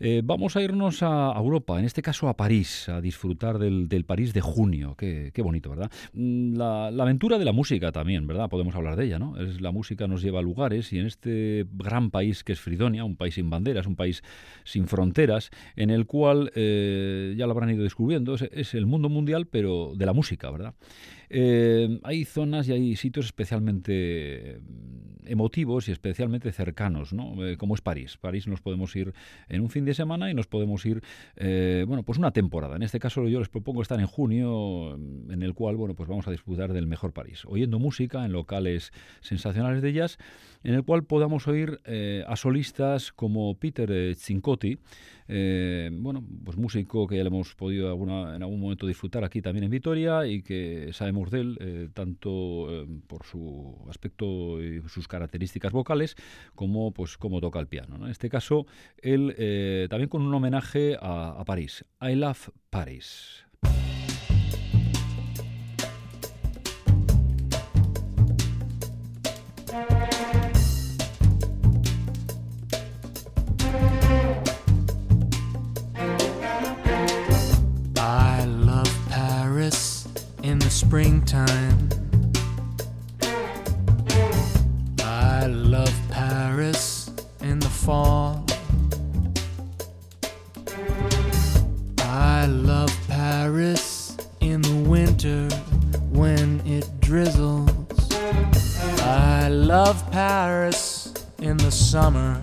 Eh, 0.00 0.22
vamos 0.24 0.56
a 0.56 0.62
irnos 0.62 1.02
a 1.02 1.32
Europa, 1.36 1.78
en 1.78 1.84
este 1.84 2.02
caso 2.02 2.28
a 2.28 2.36
París, 2.36 2.88
a 2.88 3.00
disfrutar 3.00 3.58
del, 3.58 4.04
París 4.04 4.32
de 4.32 4.40
junio. 4.40 4.94
Qué, 4.96 5.32
bonito, 5.42 5.70
¿verdad? 5.70 5.90
Mm, 6.12 6.56
la, 6.56 6.86
aventura 6.86 7.38
de 7.38 7.44
la 7.44 7.52
música 7.52 7.90
también, 7.90 8.26
¿verdad? 8.26 8.48
Podemos 8.48 8.74
hablar 8.74 8.96
de 8.96 9.06
ella, 9.06 9.18
¿no? 9.18 9.36
Es, 9.40 9.60
la 9.60 9.72
música 9.72 10.06
nos 10.06 10.22
lleva 10.22 10.38
a 10.38 10.42
lugares 10.42 10.92
y 10.92 10.98
en 10.98 11.06
este 11.06 11.66
gran 11.72 12.10
país 12.10 12.44
que 12.44 12.52
es 12.52 12.60
Fridonia, 12.60 13.04
un 13.04 13.16
país 13.16 13.34
sin 13.34 13.50
banderas, 13.50 13.86
un 13.86 13.96
país 13.96 14.22
sin 14.64 14.86
fronteras, 14.86 15.50
en 15.74 15.90
el 15.90 16.06
cual, 16.06 16.52
eh, 16.54 17.34
ya 17.36 17.46
lo 17.46 17.52
habrán 17.52 17.70
ido 17.70 17.82
descubriendo, 17.82 18.34
es, 18.34 18.74
el 18.74 18.86
mundo 18.86 19.08
mundial, 19.08 19.46
pero 19.46 19.94
de 19.96 20.06
la 20.06 20.12
música, 20.12 20.50
¿verdad? 20.50 20.74
Eh, 21.30 22.00
hay 22.04 22.24
zonas 22.24 22.68
y 22.68 22.72
hay 22.72 22.96
sitios 22.96 23.26
especialmente 23.26 24.60
emotivos 25.28 25.88
y 25.88 25.92
especialmente 25.92 26.52
cercanos, 26.52 27.12
¿no? 27.12 27.46
Eh, 27.46 27.56
como 27.56 27.74
es 27.74 27.80
París. 27.80 28.16
París 28.16 28.46
nos 28.46 28.60
podemos 28.60 28.94
ir 28.96 29.12
en 29.48 29.60
un 29.60 29.70
fin 29.70 29.84
de 29.84 29.94
semana 29.94 30.30
y 30.30 30.34
nos 30.34 30.46
podemos 30.46 30.84
ir, 30.86 31.02
eh, 31.36 31.84
bueno, 31.86 32.02
pues 32.02 32.18
una 32.18 32.32
temporada. 32.32 32.76
En 32.76 32.82
este 32.82 32.98
caso 32.98 33.26
yo 33.28 33.38
les 33.38 33.48
propongo 33.48 33.82
estar 33.82 34.00
en 34.00 34.06
junio, 34.06 34.96
mm, 34.98 35.30
en 35.30 35.42
el 35.42 35.54
cual, 35.54 35.76
bueno, 35.76 35.94
pues 35.94 36.08
vamos 36.08 36.26
a 36.28 36.30
disfrutar 36.30 36.72
del 36.72 36.86
mejor 36.86 37.12
París, 37.12 37.44
oyendo 37.46 37.78
música 37.78 38.24
en 38.24 38.32
locales 38.32 38.92
sensacionales 39.20 39.82
de 39.82 39.92
jazz, 39.92 40.18
en 40.62 40.74
el 40.74 40.84
cual 40.84 41.04
podamos 41.04 41.46
oír 41.48 41.80
a 42.26 42.36
solistas 42.36 43.12
como 43.12 43.54
Peter 43.58 44.14
Cincotti, 44.14 44.78
eh, 45.30 45.90
bueno, 45.92 46.24
pues 46.44 46.56
músico 46.56 47.06
que 47.06 47.16
ya 47.16 47.22
le 47.22 47.28
hemos 47.28 47.54
podido 47.54 47.92
en 47.92 48.42
algún 48.42 48.60
momento 48.60 48.86
disfrutar 48.86 49.24
aquí 49.24 49.42
también 49.42 49.64
en 49.64 49.70
Vitoria 49.70 50.26
y 50.26 50.42
que 50.42 50.90
sabemos 50.94 51.30
de 51.30 51.40
él 51.40 51.58
eh, 51.60 51.88
tanto 51.92 52.66
eh, 52.70 52.86
por 53.06 53.26
su 53.26 53.76
aspecto 53.90 54.62
y 54.62 54.82
sus 54.88 55.06
características 55.06 55.72
vocales 55.72 56.16
como 56.54 56.92
pues 56.92 57.18
cómo 57.18 57.42
toca 57.42 57.60
el 57.60 57.66
piano. 57.66 57.96
En 57.96 58.10
este 58.10 58.30
caso, 58.30 58.66
él 58.96 59.34
también 59.90 60.08
con 60.08 60.22
un 60.22 60.32
homenaje 60.32 60.96
a, 61.00 61.30
a 61.38 61.44
París. 61.44 61.84
I 62.00 62.14
Love 62.14 62.50
Paris. 62.70 63.47
Springtime. 80.88 81.90
I 85.04 85.44
love 85.46 85.94
Paris 86.10 87.10
in 87.42 87.58
the 87.58 87.68
fall. 87.68 88.46
I 91.98 92.46
love 92.46 92.90
Paris 93.06 94.16
in 94.40 94.62
the 94.62 94.76
winter 94.88 95.48
when 96.10 96.62
it 96.66 96.88
drizzles. 97.00 97.70
I 99.02 99.48
love 99.50 100.10
Paris 100.10 101.12
in 101.38 101.58
the 101.58 101.70
summer 101.70 102.40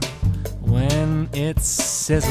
when 0.62 1.28
it 1.34 1.58
sizzles. 1.58 2.30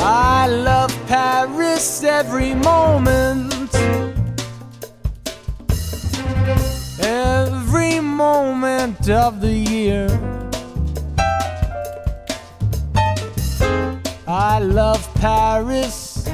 I 0.00 0.46
love 0.46 0.92
Paris 1.08 2.04
every 2.04 2.54
moment 2.54 3.56
moment 8.16 9.10
of 9.10 9.42
the 9.42 9.52
year. 9.52 10.08
I 14.26 14.58
love 14.58 15.02
Paris. 15.16 16.26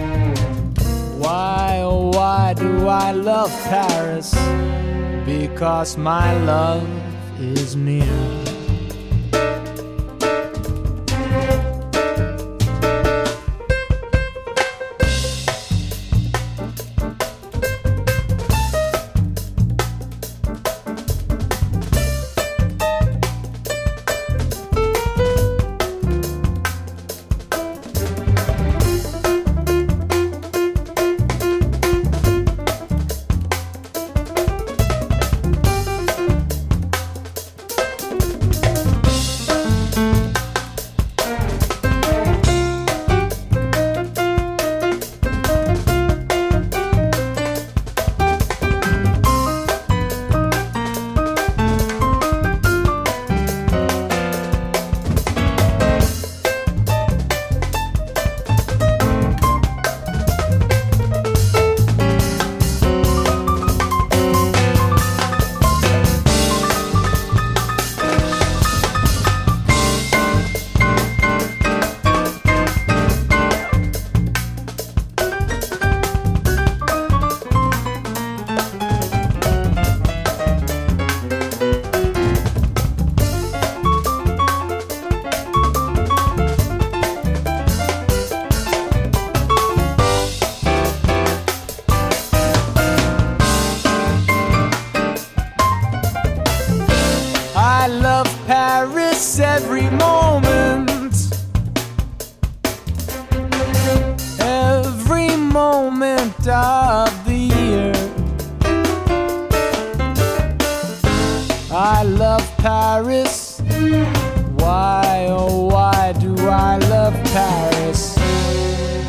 Why, 1.18 1.80
oh, 1.82 2.10
why 2.10 2.54
do 2.54 2.86
I 2.86 3.10
love 3.10 3.50
Paris? 3.64 4.32
Because 5.26 5.96
my 5.96 6.38
love 6.44 6.88
is 7.40 7.74
near. 7.74 8.41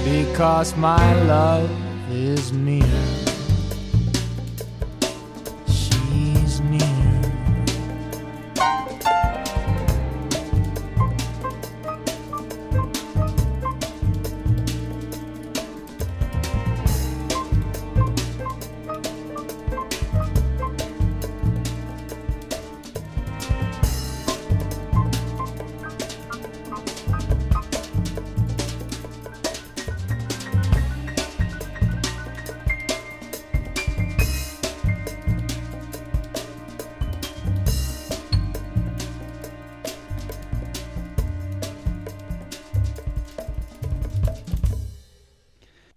because 0.04 0.76
my 0.76 1.14
love 1.24 1.70
is 2.12 2.52
near. 2.52 3.23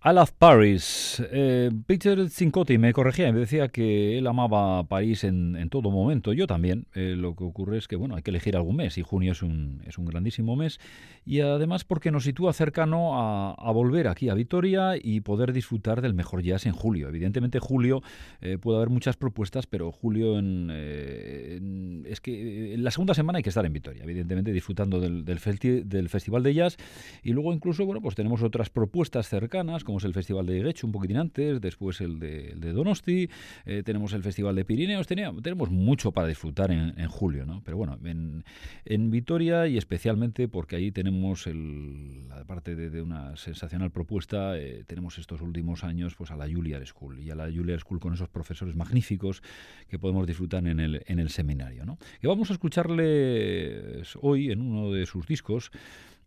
I 0.07 0.13
Love 0.13 0.39
Paris 0.39 1.06
Eh, 1.31 1.71
Peter 1.87 2.29
Cincotti 2.31 2.79
me 2.79 2.93
corregía 2.93 3.29
y 3.29 3.33
me 3.33 3.41
decía 3.41 3.69
que 3.69 4.19
él 4.19 4.27
amaba 4.27 4.85
París 4.85 5.25
en, 5.25 5.69
todo 5.71 5.91
momento. 5.91 6.33
Yo 6.33 6.47
también. 6.47 6.87
Eh, 6.95 7.15
lo 7.17 7.35
que 7.35 7.45
ocurre 7.45 7.79
es 7.79 7.89
que 7.89 7.97
bueno, 7.97 8.17
hay 8.17 8.23
que 8.23 8.31
elegir 8.31 8.57
algún 8.57 8.77
mes 8.77 8.99
y 8.99 9.03
junio 9.03 9.33
es 9.33 9.43
un, 9.43 9.83
es 9.87 9.99
un 9.99 10.07
grandísimo 10.07 10.57
mes 10.57 10.79
y 11.25 11.41
además 11.41 11.85
porque 11.85 12.11
nos 12.11 12.25
sitúa 12.25 12.53
cercano 12.53 13.19
a, 13.19 13.73
volver 13.73 14.09
aquí 14.09 14.31
a 14.31 14.35
Vitoria 14.35 14.95
y 14.97 15.21
poder 15.21 15.53
disfrutar 15.53 16.01
del 16.01 16.15
mejor 16.15 16.43
jazz 16.43 16.67
en 16.67 16.73
julio. 16.73 17.09
Evidentemente 17.09 17.59
julio 17.59 18.03
eh, 18.41 18.59
puede 18.59 18.79
haber 18.79 18.89
muchas 18.89 19.17
propuestas, 19.17 19.67
pero 19.67 19.93
julio 19.93 20.39
en, 20.39 22.05
es 22.07 22.21
que 22.21 22.75
en 22.75 22.85
la 22.85 22.91
segunda 22.91 23.13
semana 23.13 23.39
hay 23.39 23.43
que 23.43 23.51
estar 23.51 23.67
en 23.67 23.73
Vitoria, 23.73 24.05
evidentemente 24.05 24.53
disfrutando 24.53 25.01
del, 25.01 25.25
del, 25.25 25.39
del 25.85 26.09
Festival 26.09 26.43
de 26.43 26.55
Jazz 26.55 26.77
y 27.23 27.33
luego 27.33 27.53
incluso 27.53 27.85
bueno 27.85 28.01
pues 28.01 28.15
tenemos 28.15 28.43
otras 28.43 28.71
propuestas 28.71 29.29
cercanas 29.29 29.85
como 29.85 29.99
es 29.99 30.05
el 30.05 30.15
Festival 30.15 30.47
de 30.47 30.63
Guecho 30.63 30.87
un 30.87 30.93
antes, 31.15 31.61
después 31.61 32.01
el 32.01 32.19
de, 32.19 32.73
Donosti, 32.73 33.31
eh, 33.65 33.83
tenemos 33.85 34.13
el 34.13 34.23
Festival 34.23 34.57
de 34.57 34.65
Pirineos, 34.65 35.07
tenemos, 35.07 35.43
tenemos 35.43 35.71
mucho 35.71 36.13
para 36.13 36.27
disfrutar 36.27 36.71
en, 36.71 37.07
julio, 37.09 37.47
¿no? 37.47 37.63
Pero 37.65 37.77
bueno, 37.77 37.99
en, 38.05 38.45
en, 38.85 39.11
Vitoria 39.11 39.69
y 39.69 39.79
especialmente 39.79 40.49
porque 40.49 40.77
ahí 40.77 40.91
tenemos 40.91 41.47
el, 41.47 42.29
la 42.29 42.45
parte 42.45 42.75
de, 42.75 43.01
una 43.01 43.37
sensacional 43.37 43.91
propuesta, 43.91 44.59
eh, 44.59 44.85
tenemos 44.87 45.19
estos 45.19 45.41
últimos 45.41 45.85
años 45.85 46.15
pues 46.17 46.31
a 46.31 46.37
la 46.37 46.47
Juilliard 46.47 46.87
School 46.87 47.21
y 47.21 47.31
a 47.31 47.35
la 47.35 47.45
Juilliard 47.45 47.81
School 47.81 48.01
con 48.01 48.15
esos 48.15 48.29
profesores 48.29 48.75
magníficos 48.75 49.43
que 49.89 49.99
podemos 49.99 50.27
disfrutar 50.27 50.67
en 50.67 50.81
el, 50.81 51.03
en 51.07 51.19
el 51.19 51.31
seminario, 51.31 51.85
¿no? 51.85 51.99
Que 52.21 52.27
vamos 52.27 52.51
a 52.51 52.55
escucharles 52.55 54.17
hoy 54.21 54.51
en 54.51 54.61
uno 54.61 54.93
de 54.93 55.07
sus 55.07 55.27
discos, 55.27 55.71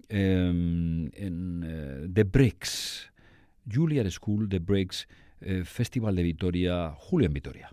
em, 0.09 1.09
en 1.13 1.63
eh, 1.65 2.07
The 2.11 2.23
Bricks. 2.23 3.11
Juilliard 3.65 4.11
School 4.11 4.47
de 4.47 4.59
Breaks, 4.59 5.07
eh, 5.41 5.63
Festival 5.63 6.15
de 6.15 6.23
Vitoria, 6.23 6.93
Julio 6.97 7.27
en 7.27 7.33
Vitoria. 7.33 7.69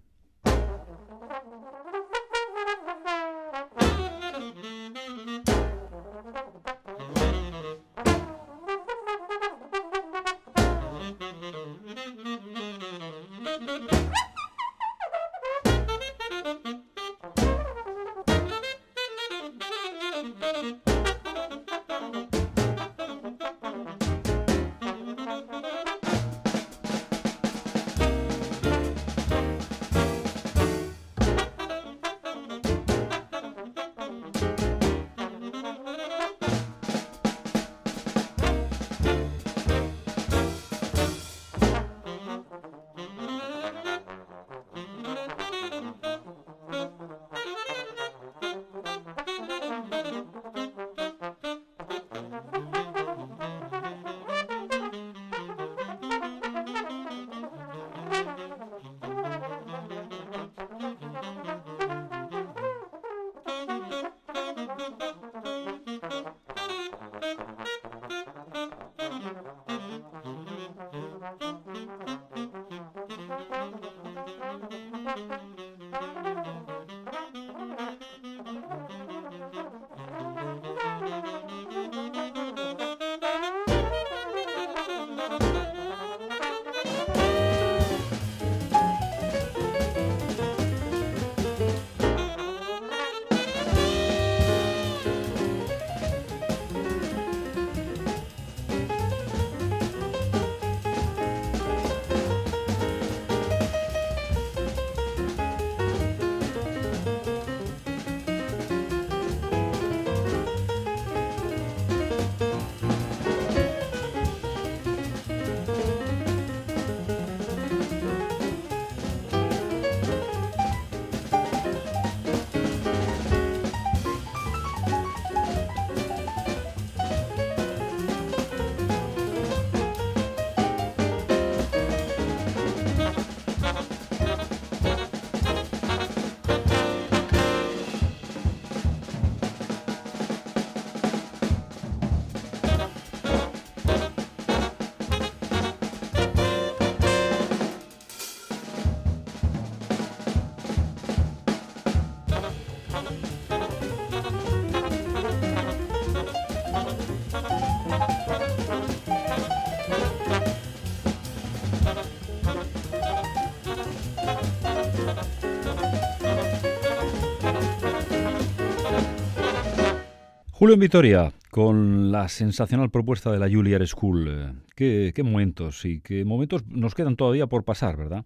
Julio 170.67 170.75
en 170.75 170.81
Vitoria, 170.81 171.33
con 171.53 172.11
la 172.11 172.29
sensacional 172.29 172.91
propuesta 172.91 173.31
de 173.31 173.39
la 173.39 173.49
Juilliard 173.49 173.87
School. 173.87 174.57
Eh, 174.77 175.13
qué, 175.15 175.23
momentos 175.23 175.85
y 175.85 176.01
qué 176.01 176.25
momentos 176.25 176.67
nos 176.67 176.93
quedan 176.93 177.15
todavía 177.15 177.47
por 177.47 177.63
pasar, 177.63 177.97
¿verdad? 177.97 178.25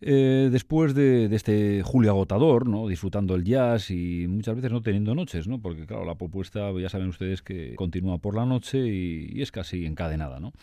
Eh, 0.00 0.48
después 0.50 0.94
de, 0.94 1.26
este 1.34 1.82
Julio 1.84 2.12
agotador, 2.12 2.66
¿no? 2.66 2.88
Disfrutando 2.88 3.34
el 3.34 3.44
jazz 3.44 3.90
y 3.90 4.26
muchas 4.26 4.56
veces 4.56 4.72
no 4.72 4.80
teniendo 4.80 5.14
noches, 5.14 5.46
¿no? 5.46 5.60
Porque, 5.60 5.84
claro, 5.84 6.06
la 6.06 6.14
propuesta, 6.14 6.72
ya 6.80 6.88
saben 6.88 7.08
ustedes 7.08 7.42
que 7.42 7.74
continúa 7.74 8.16
por 8.16 8.36
la 8.36 8.46
noche 8.46 8.78
y, 8.78 9.42
es 9.42 9.52
casi 9.52 9.84
encadenada, 9.84 10.40
¿no? 10.40 10.54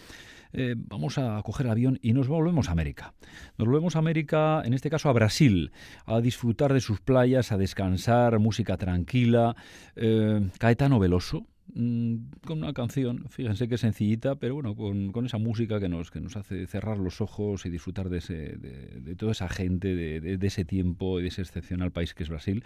Eh, 0.53 0.75
vamos 0.77 1.17
a 1.17 1.41
coger 1.43 1.67
el 1.67 1.71
avión 1.71 1.99
y 2.01 2.13
nos 2.13 2.27
volvemos 2.27 2.69
a 2.69 2.71
América. 2.71 3.13
Nos 3.57 3.67
volvemos 3.67 3.95
a 3.95 3.99
América, 3.99 4.61
en 4.65 4.73
este 4.73 4.89
caso 4.89 5.09
a 5.09 5.13
Brasil, 5.13 5.71
a 6.05 6.21
disfrutar 6.21 6.73
de 6.73 6.81
sus 6.81 7.01
playas, 7.01 7.51
a 7.51 7.57
descansar, 7.57 8.39
música 8.39 8.77
tranquila. 8.77 9.55
Eh, 9.95 10.49
Caetano 10.57 10.99
Veloso, 10.99 11.45
mm, 11.73 12.15
con 12.45 12.59
una 12.59 12.73
canción, 12.73 13.25
fíjense 13.29 13.67
que 13.67 13.77
sencillita, 13.77 14.35
pero 14.35 14.55
bueno, 14.55 14.75
con, 14.75 15.25
esa 15.25 15.37
música 15.37 15.79
que 15.79 15.89
nos, 15.89 16.09
que 16.09 16.19
nos 16.19 16.35
hace 16.35 16.65
cerrar 16.65 16.97
los 16.97 17.21
ojos 17.21 17.65
y 17.65 17.69
disfrutar 17.69 18.09
de, 18.09 18.17
ese, 18.17 18.57
de, 18.57 19.15
toda 19.15 19.33
esa 19.33 19.49
gente, 19.49 19.95
de, 19.95 20.47
ese 20.47 20.65
tiempo 20.65 21.19
y 21.19 21.23
de 21.23 21.27
ese 21.27 21.41
excepcional 21.41 21.91
país 21.91 22.13
que 22.13 22.23
es 22.23 22.29
Brasil. 22.29 22.63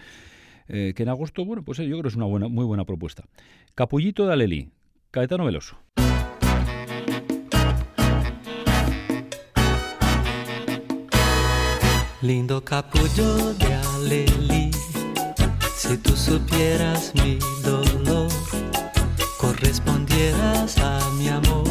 Eh, 0.70 0.94
que 0.96 1.04
en 1.04 1.10
agosto, 1.10 1.44
bueno, 1.44 1.64
pues 1.66 1.80
yo 1.80 1.86
creo 1.86 2.02
que 2.04 2.08
es 2.08 2.16
una 2.16 2.26
buena, 2.26 2.48
muy 2.48 2.64
buena 2.64 2.86
propuesta. 2.86 3.26
Capullito 3.76 4.26
de 4.26 4.32
Alelí, 4.32 4.70
Caetano 5.12 5.44
Veloso. 5.44 5.78
Lindo 12.24 12.64
capullo 12.64 13.54
de 13.54 13.76
alelí, 13.76 14.72
si 15.76 15.98
tú 15.98 16.16
supieras 16.16 17.12
mi 17.14 17.38
dolor, 17.62 18.32
correspondieras 19.38 20.78
a 20.80 21.00
mi 21.18 21.28
amor 21.28 21.68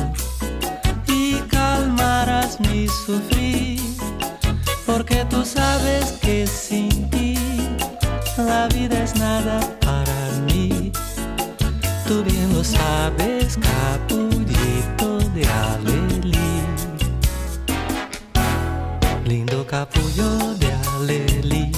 y 1.09 1.41
calmarás 1.51 2.61
mi 2.61 2.87
sufrimiento 2.87 3.33
tú 5.33 5.45
sabes 5.45 6.13
que 6.21 6.47
sin 6.47 7.09
ti 7.11 7.35
la 8.37 8.69
vida 8.69 9.03
es 9.03 9.15
nada 9.17 9.61
para 9.81 10.31
mí. 10.47 10.93
Tú 12.07 12.23
bien 12.23 12.53
lo 12.55 12.63
sabes, 12.63 13.59
capullito 13.59 15.19
de 15.35 15.47
Alelí. 15.47 15.92
Capullo 19.73 20.55
de 20.57 20.71
Alelí. 20.97 21.73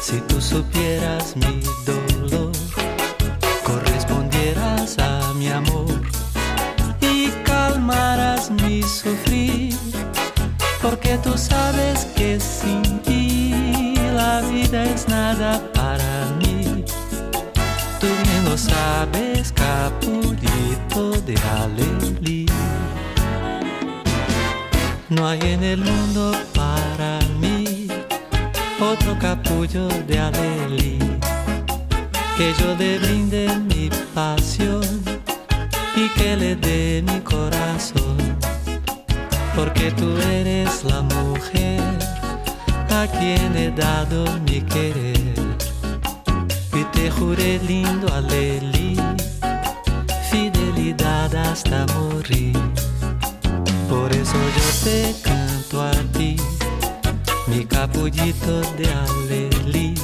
Si 0.00 0.20
tú 0.28 0.40
supieras 0.40 1.34
mi 1.34 1.60
dolor, 1.84 2.52
correspondieras 3.64 4.96
a 5.00 5.34
mi 5.34 5.48
amor 5.48 6.00
y 7.00 7.30
calmarás 7.42 8.48
mi 8.48 8.80
sufrir 8.84 9.76
porque 10.80 11.18
tú 11.18 11.36
sabes 11.36 12.06
que 12.14 12.38
sin 12.38 12.82
ti 13.02 13.96
la 14.14 14.42
vida 14.42 14.84
es 14.84 15.08
nada 15.08 15.60
para 15.72 16.12
mí. 16.38 16.84
Tú 17.98 18.06
bien 18.22 18.44
lo 18.44 18.56
sabes, 18.56 19.50
capullito 19.50 21.10
de 21.26 21.34
Alelí. 21.58 21.93
No 25.24 25.30
hay 25.30 25.40
en 25.40 25.64
el 25.64 25.78
mundo 25.78 26.32
para 26.54 27.18
mí 27.40 27.88
otro 28.78 29.18
capullo 29.18 29.88
de 30.06 30.18
Alelí 30.18 30.98
que 32.36 32.52
yo 32.58 32.74
le 32.76 32.98
brinde 32.98 33.48
mi 33.60 33.88
pasión 34.12 34.84
y 35.96 36.10
que 36.10 36.36
le 36.36 36.56
dé 36.56 37.02
mi 37.06 37.20
corazón 37.20 38.18
porque 39.56 39.90
tú 39.92 40.14
eres 40.30 40.84
la 40.84 41.00
mujer 41.00 41.80
a 42.90 43.06
quien 43.06 43.56
he 43.56 43.70
dado 43.70 44.26
mi 44.40 44.60
querer. 44.60 45.40
Y 46.74 46.84
te 46.92 47.10
juré 47.10 47.60
lindo 47.66 48.12
alelí, 48.12 49.00
fidelidad 50.30 51.34
hasta 51.34 51.86
morir. 51.94 52.83
Por 54.04 54.14
eso 54.14 54.34
yo 54.34 54.84
te 54.84 55.14
canto 55.22 55.80
a 55.80 55.90
ti, 56.12 56.36
mi 57.46 57.64
capullito 57.64 58.60
de 58.76 58.86
alelí. 58.92 59.94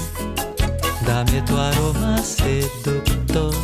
Dame 1.07 1.43
tu 1.43 1.55
aroma 1.59 2.17
seductor 2.17 3.55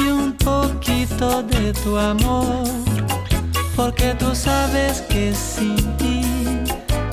y 0.00 0.08
un 0.08 0.32
poquito 0.32 1.44
de 1.44 1.72
tu 1.72 1.96
amor 1.96 2.64
porque 3.76 4.16
tú 4.18 4.34
sabes 4.34 5.02
que 5.02 5.32
sin 5.32 5.76
ti 5.98 6.22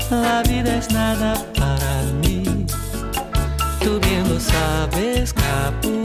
la 0.10 0.42
vida 0.42 0.78
es 0.78 0.90
nada 0.92 1.36
para 1.54 2.02
mí. 2.24 2.42
Tú 3.82 4.00
bien 4.00 4.28
lo 4.28 4.40
sabes, 4.40 5.32
capullito 5.32 6.01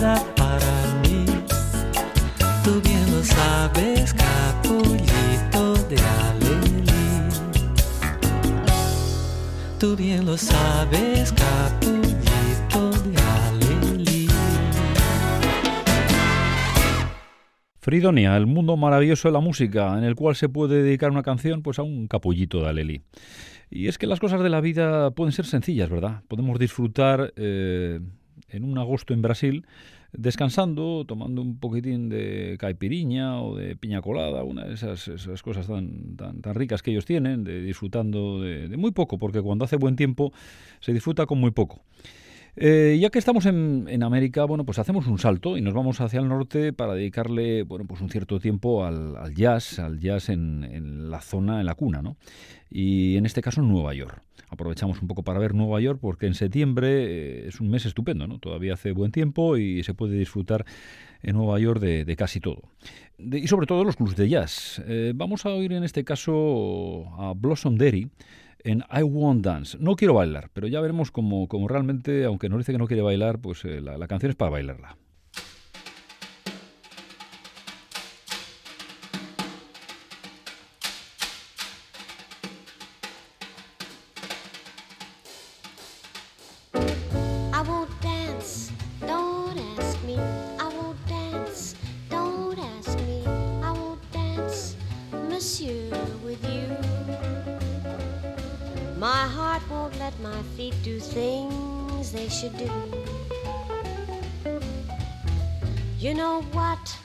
para 0.00 1.00
mí. 1.02 1.26
Tú 2.64 2.80
bien 2.80 3.10
lo 3.10 3.22
sabes, 3.22 4.14
capullito 4.14 5.74
de 5.88 5.96
Alelí. 5.98 7.28
Tú 9.78 9.96
bien 9.96 10.24
lo 10.24 10.38
sabes, 10.38 11.32
capullito 11.32 12.90
de 13.02 13.16
Alelí. 13.18 14.28
Fridonia, 17.80 18.38
el 18.38 18.46
mundo 18.46 18.78
maravilloso 18.78 19.28
de 19.28 19.32
la 19.32 19.40
música, 19.40 19.98
en 19.98 20.04
el 20.04 20.14
cual 20.14 20.34
se 20.34 20.48
puede 20.48 20.82
dedicar 20.82 21.10
una 21.10 21.22
canción 21.22 21.62
pues 21.62 21.78
a 21.78 21.82
un 21.82 22.08
capullito 22.08 22.62
de 22.62 22.68
Aleli. 22.68 23.02
Y 23.68 23.88
es 23.88 23.98
que 23.98 24.06
las 24.06 24.18
cosas 24.18 24.42
de 24.42 24.48
la 24.48 24.62
vida 24.62 25.10
pueden 25.10 25.32
ser 25.32 25.44
sencillas, 25.44 25.90
¿verdad? 25.90 26.22
Podemos 26.26 26.58
disfrutar 26.58 27.34
eh, 27.36 28.00
en 28.52 28.64
un 28.64 28.78
agosto 28.78 29.14
en 29.14 29.22
Brasil 29.22 29.64
descansando, 30.12 31.04
tomando 31.06 31.40
un 31.40 31.58
poquitín 31.58 32.08
de 32.08 32.56
caipiriña 32.58 33.40
o 33.42 33.56
de 33.56 33.76
piña 33.76 34.02
colada, 34.02 34.42
una 34.42 34.64
de 34.64 34.74
esas, 34.74 35.06
esas 35.08 35.42
cosas 35.42 35.68
tan, 35.68 36.16
tan, 36.16 36.54
ricas 36.54 36.82
que 36.82 36.90
ellos 36.90 37.04
tienen, 37.04 37.44
de 37.44 37.62
disfrutando 37.62 38.40
de, 38.40 38.76
muy 38.76 38.90
poco, 38.90 39.18
porque 39.18 39.40
cuando 39.40 39.64
hace 39.64 39.76
buen 39.76 39.96
tiempo 39.96 40.32
se 40.80 40.92
disfruta 40.92 41.26
con 41.26 41.38
muy 41.38 41.52
poco. 41.52 41.82
Eh, 42.56 42.98
ya 43.00 43.10
que 43.10 43.18
estamos 43.18 43.46
en, 43.46 43.86
en, 43.88 44.02
América, 44.02 44.44
bueno, 44.44 44.64
pues 44.64 44.78
hacemos 44.78 45.06
un 45.06 45.18
salto 45.18 45.56
y 45.56 45.60
nos 45.60 45.74
vamos 45.74 46.00
hacia 46.00 46.20
el 46.20 46.28
norte 46.28 46.72
para 46.72 46.94
dedicarle, 46.94 47.62
bueno, 47.62 47.84
pues 47.86 48.00
un 48.00 48.10
cierto 48.10 48.40
tiempo 48.40 48.84
al, 48.84 49.34
jazz, 49.34 49.78
al 49.78 50.00
jazz 50.00 50.28
en, 50.28 51.10
la 51.10 51.20
zona, 51.20 51.60
en 51.60 51.66
la 51.66 51.74
cuna, 51.74 52.02
¿no? 52.02 52.16
Y 52.70 53.16
en 53.16 53.26
este 53.26 53.42
caso 53.42 53.60
en 53.60 53.68
Nueva 53.68 53.94
York. 53.94 54.22
Aprovechamos 54.48 55.00
un 55.00 55.06
poco 55.06 55.22
para 55.22 55.38
ver 55.38 55.54
Nueva 55.54 55.80
York 55.80 56.00
porque 56.00 56.26
en 56.26 56.34
septiembre 56.34 56.88
eh, 56.88 57.48
es 57.48 57.60
un 57.60 57.70
mes 57.70 57.86
estupendo, 57.86 58.26
¿no? 58.26 58.38
Todavía 58.38 58.74
hace 58.74 58.92
buen 58.92 59.12
tiempo 59.12 59.56
y 59.56 59.84
se 59.84 59.94
puede 59.94 60.18
disfrutar 60.18 60.64
en 61.22 61.36
Nueva 61.36 61.58
York 61.60 61.80
de, 61.80 62.16
casi 62.16 62.40
todo. 62.40 62.62
Y 63.18 63.46
sobre 63.46 63.66
todo 63.66 63.84
los 63.84 63.96
clubs 63.96 64.16
de 64.16 64.28
jazz. 64.28 64.82
Eh, 64.86 65.12
vamos 65.14 65.46
a 65.46 65.50
oír 65.50 65.72
en 65.72 65.84
este 65.84 66.04
caso 66.04 67.06
a 67.18 67.32
Blossom 67.34 67.76
Derry 67.76 68.10
en 68.64 68.84
I 68.90 69.02
Won't 69.02 69.44
Dance. 69.44 69.76
No 69.80 69.96
quiero 69.96 70.14
bailar, 70.14 70.50
pero 70.52 70.66
ya 70.66 70.80
veremos 70.80 71.10
cómo, 71.10 71.48
cómo 71.48 71.68
realmente, 71.68 72.24
aunque 72.24 72.48
nos 72.48 72.58
dice 72.58 72.72
que 72.72 72.78
no 72.78 72.86
quiere 72.86 73.02
bailar, 73.02 73.40
pues 73.40 73.64
eh, 73.64 73.80
la, 73.80 73.98
la 73.98 74.08
canción 74.08 74.30
es 74.30 74.36
para 74.36 74.50
bailarla. 74.50 74.96
My 99.00 99.26
heart 99.26 99.62
won't 99.70 99.98
let 99.98 100.12
my 100.20 100.42
feet 100.54 100.74
do 100.82 101.00
things 101.00 102.12
they 102.12 102.28
should 102.28 102.54
do. 102.58 102.70
You 105.98 106.12
know 106.12 106.42
what? 106.52 106.98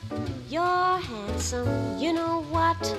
You're 0.50 0.98
handsome. 1.00 1.98
You 1.98 2.12
know 2.12 2.44
what? 2.50 2.98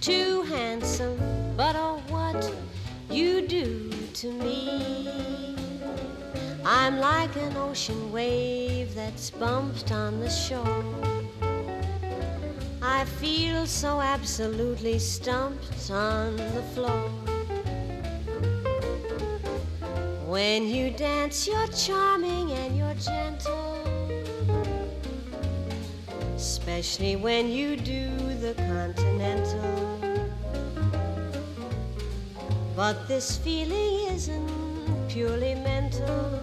Too 0.00 0.42
handsome. 0.42 1.16
But 1.56 1.76
oh, 1.76 2.02
what 2.08 2.52
you 3.08 3.46
do 3.46 3.88
to 4.14 4.32
me. 4.32 5.54
I'm 6.64 6.98
like 6.98 7.36
an 7.36 7.56
ocean 7.56 8.10
wave 8.10 8.92
that's 8.96 9.30
bumped 9.30 9.92
on 9.92 10.18
the 10.18 10.28
shore. 10.28 10.84
I 12.82 13.04
feel 13.04 13.66
so 13.66 14.00
absolutely 14.00 14.98
stumped 14.98 15.92
on 15.92 16.34
the 16.36 16.64
floor. 16.74 17.21
When 20.32 20.66
you 20.66 20.88
dance, 20.88 21.46
you're 21.46 21.66
charming 21.66 22.52
and 22.52 22.74
you're 22.74 22.94
gentle. 22.94 23.76
Especially 26.34 27.16
when 27.16 27.50
you 27.50 27.76
do 27.76 28.08
the 28.40 28.54
continental. 28.54 30.00
But 32.74 33.06
this 33.08 33.36
feeling 33.36 34.08
isn't 34.14 34.50
purely 35.06 35.54
mental. 35.54 36.40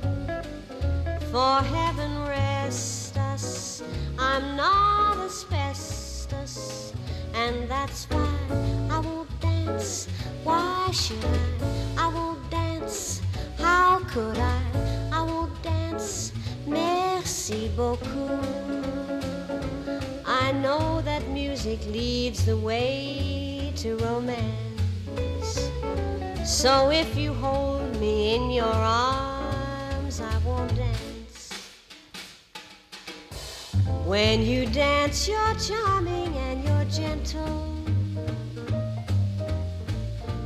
For 1.31 1.61
heaven 1.73 2.27
rest 2.27 3.17
us, 3.17 3.81
I'm 4.19 4.55
not 4.55 5.17
asbestos, 5.17 6.93
and 7.33 7.67
that's 7.67 8.05
why 8.11 8.37
I 8.91 8.99
won't 8.99 9.39
dance. 9.41 10.07
Why 10.43 10.91
should 10.91 11.25
I? 11.25 11.69
I 11.97 12.07
won't 12.13 12.28
could 14.11 14.39
I? 14.39 14.61
I 15.11 15.21
won't 15.21 15.61
dance. 15.61 16.33
Merci 16.65 17.69
beaucoup. 17.75 18.41
I 20.25 20.51
know 20.51 21.01
that 21.01 21.27
music 21.29 21.79
leads 21.85 22.43
the 22.43 22.57
way 22.57 23.71
to 23.77 23.97
romance. 23.97 25.69
So 26.43 26.89
if 26.89 27.15
you 27.15 27.33
hold 27.33 27.99
me 27.99 28.35
in 28.35 28.49
your 28.49 28.65
arms, 28.65 30.21
I 30.21 30.37
won't 30.43 30.75
dance. 30.75 31.51
When 34.05 34.41
you 34.41 34.65
dance, 34.65 35.27
you're 35.27 35.55
charming 35.67 36.35
and 36.35 36.63
you're 36.63 36.85
gentle. 36.85 37.75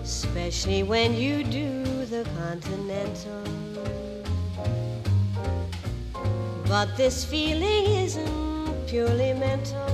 Especially 0.04 0.84
when 0.84 1.16
you 1.16 1.46
do 1.46 1.83
the 2.14 2.30
continental. 2.38 3.44
But 6.68 6.96
this 6.96 7.26
feeling 7.26 7.86
isn't 8.06 8.88
purely 8.88 9.34
mental. 9.34 9.90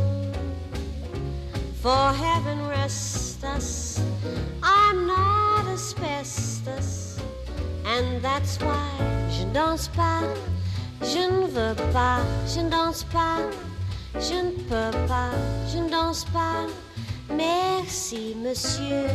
For 1.81 2.11
heaven 2.25 2.67
rest 2.67 3.45
us, 3.45 4.01
I'm 4.61 5.07
not 5.07 5.65
asbestos, 5.67 7.19
and 7.85 8.21
that's 8.21 8.59
why 8.59 8.89
je 9.31 9.45
danse 9.53 9.87
pas, 9.95 10.23
je 11.01 11.23
ne 11.31 11.47
veux 11.47 11.75
pas, 11.93 12.19
je 12.53 12.59
ne 12.59 12.69
danse 12.69 13.05
pas, 13.13 13.39
je 14.19 14.37
ne 14.43 14.51
peux 14.67 14.91
pas, 15.07 15.31
je 15.71 15.77
ne 15.79 15.89
danse 15.89 16.25
pas. 16.25 16.67
Merci, 17.29 18.35
monsieur. 18.43 19.07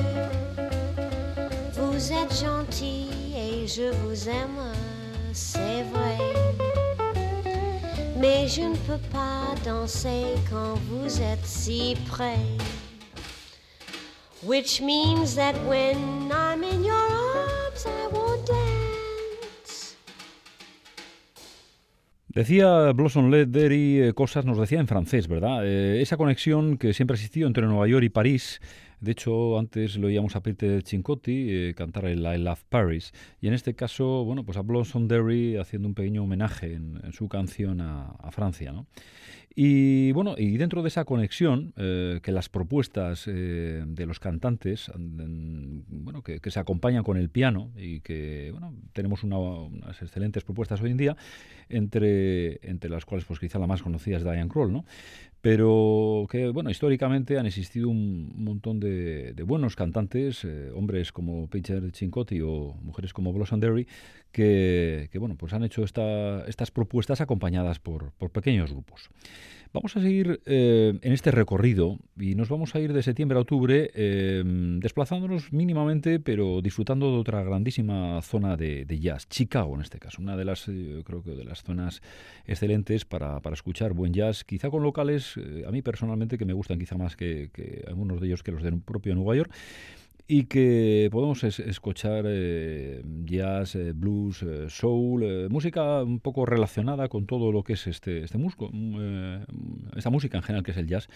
Which 14.42 14.82
means 14.82 15.36
that 15.36 15.54
when 15.66 16.30
I'm 16.32 16.62
in 16.64 16.84
your 16.84 16.94
I 17.86 18.08
won't 18.12 18.46
dance. 18.46 19.96
Decía 22.28 22.92
Blossom 22.92 23.30
eh, 23.32 24.12
cosas, 24.14 24.44
nos 24.44 24.58
decía 24.58 24.80
en 24.80 24.88
francés, 24.88 25.28
¿verdad? 25.28 25.64
Eh, 25.64 26.02
esa 26.02 26.16
conexión 26.16 26.76
que 26.78 26.92
siempre 26.92 27.14
ha 27.14 27.16
existido 27.16 27.46
entre 27.46 27.66
Nueva 27.66 27.86
York 27.86 28.04
y 28.04 28.08
París. 28.08 28.60
De 29.04 29.12
hecho, 29.12 29.58
antes 29.58 29.96
lo 29.98 30.06
oíamos 30.06 30.34
a 30.34 30.42
Peter 30.42 30.82
Cincotti 30.82 31.46
eh, 31.50 31.74
cantar 31.76 32.06
el 32.06 32.20
I 32.20 32.38
Love 32.38 32.64
Paris. 32.70 33.12
Y 33.38 33.48
en 33.48 33.52
este 33.52 33.74
caso, 33.74 34.24
bueno, 34.24 34.44
pues 34.44 34.56
a 34.56 34.62
Blossom 34.62 35.08
Derry 35.08 35.56
haciendo 35.58 35.88
un 35.88 35.94
pequeño 35.94 36.22
homenaje 36.22 36.72
en, 36.72 37.12
su 37.12 37.28
canción 37.28 37.82
a, 37.82 38.30
Francia, 38.30 38.72
¿no? 38.72 38.86
Y 39.54 40.10
bueno, 40.12 40.34
y 40.38 40.56
dentro 40.56 40.82
de 40.82 40.88
esa 40.88 41.04
conexión, 41.04 41.74
eh, 41.76 42.18
que 42.22 42.32
las 42.32 42.48
propuestas 42.48 43.26
eh, 43.28 43.84
de 43.86 44.06
los 44.06 44.18
cantantes, 44.18 44.90
en- 44.94 45.84
bueno, 45.86 46.22
que, 46.22 46.40
que 46.40 46.50
se 46.50 46.58
acompañan 46.58 47.04
con 47.04 47.18
el 47.18 47.28
piano 47.28 47.70
y 47.76 48.00
que 48.00 48.48
bueno, 48.52 48.74
tenemos 48.94 49.22
una- 49.22 49.38
unas 49.38 50.00
excelentes 50.00 50.44
propuestas 50.44 50.80
hoy 50.80 50.90
en 50.92 50.96
día, 50.96 51.16
entre, 51.68 52.58
entre 52.68 52.90
las 52.90 53.04
cuales 53.04 53.26
pues 53.26 53.38
quizá 53.38 53.58
la 53.58 53.66
más 53.66 53.82
conocida 53.82 54.16
es 54.16 54.24
Diane 54.24 54.48
Kroll, 54.48 54.72
¿no? 54.72 54.84
Pero 55.44 56.26
que 56.30 56.48
bueno, 56.48 56.70
históricamente 56.70 57.38
han 57.38 57.44
existido 57.44 57.90
un 57.90 58.32
montón 58.34 58.80
de, 58.80 59.34
buenos 59.46 59.76
cantantes, 59.76 60.42
eh, 60.42 60.70
hombres 60.74 61.12
como 61.12 61.50
Peter 61.50 61.82
Cincotti 61.92 62.40
o 62.40 62.74
mujeres 62.80 63.12
como 63.12 63.30
Blossom 63.30 63.60
Derry, 63.60 63.86
que, 64.32 65.10
bueno, 65.18 65.36
pues 65.36 65.52
han 65.52 65.62
hecho 65.62 65.84
esta- 65.84 66.46
estas 66.46 66.70
propuestas 66.70 67.20
acompañadas 67.20 67.78
por, 67.78 68.12
por 68.12 68.30
pequeños 68.30 68.72
grupos. 68.72 69.10
Vamos 69.74 69.96
a 69.96 70.00
seguir 70.00 70.40
eh, 70.46 70.96
en 71.02 71.12
este 71.12 71.32
recorrido 71.32 71.98
y 72.16 72.36
nos 72.36 72.48
vamos 72.48 72.76
a 72.76 72.78
ir 72.78 72.92
de 72.92 73.02
septiembre 73.02 73.38
a 73.38 73.40
octubre 73.40 73.90
eh, 73.92 74.40
desplazándonos 74.78 75.52
mínimamente, 75.52 76.20
pero 76.20 76.62
disfrutando 76.62 77.10
de 77.10 77.18
otra 77.18 77.42
grandísima 77.42 78.22
zona 78.22 78.56
de, 78.56 78.84
de 78.84 79.00
jazz, 79.00 79.28
Chicago 79.28 79.74
en 79.74 79.80
este 79.80 79.98
caso, 79.98 80.22
una 80.22 80.36
de 80.36 80.44
las, 80.44 80.68
eh, 80.68 81.02
creo 81.04 81.24
que 81.24 81.32
de 81.32 81.42
las 81.42 81.64
zonas 81.64 82.02
excelentes 82.46 83.04
para, 83.04 83.40
para 83.40 83.54
escuchar 83.54 83.94
buen 83.94 84.12
jazz, 84.12 84.44
quizá 84.44 84.70
con 84.70 84.84
locales, 84.84 85.36
eh, 85.38 85.64
a 85.66 85.72
mí 85.72 85.82
personalmente 85.82 86.38
que 86.38 86.44
me 86.44 86.52
gustan 86.52 86.78
quizá 86.78 86.96
más 86.96 87.16
que, 87.16 87.50
que 87.52 87.82
algunos 87.88 88.20
de 88.20 88.28
ellos 88.28 88.44
que 88.44 88.52
los 88.52 88.62
del 88.62 88.80
propio 88.80 89.16
Nueva 89.16 89.34
York 89.34 89.52
y 90.26 90.44
que 90.44 91.08
podemos 91.12 91.44
es- 91.44 91.58
escuchar 91.60 92.24
eh, 92.26 93.02
jazz, 93.24 93.74
eh, 93.76 93.92
blues, 93.94 94.42
eh, 94.42 94.66
soul, 94.68 95.48
música 95.50 96.02
un 96.02 96.20
poco 96.20 96.46
relacionada 96.46 97.08
con 97.08 97.26
todo 97.26 97.52
lo 97.52 97.62
que 97.62 97.74
es 97.74 97.86
este, 97.86 98.24
este 98.24 98.38
musco, 98.38 98.70
mm, 98.72 99.96
esta 99.96 100.10
música 100.10 100.36
en 100.38 100.42
general 100.42 100.64
que 100.64 100.70
es 100.70 100.76
el 100.78 100.86
jazz 100.86 101.08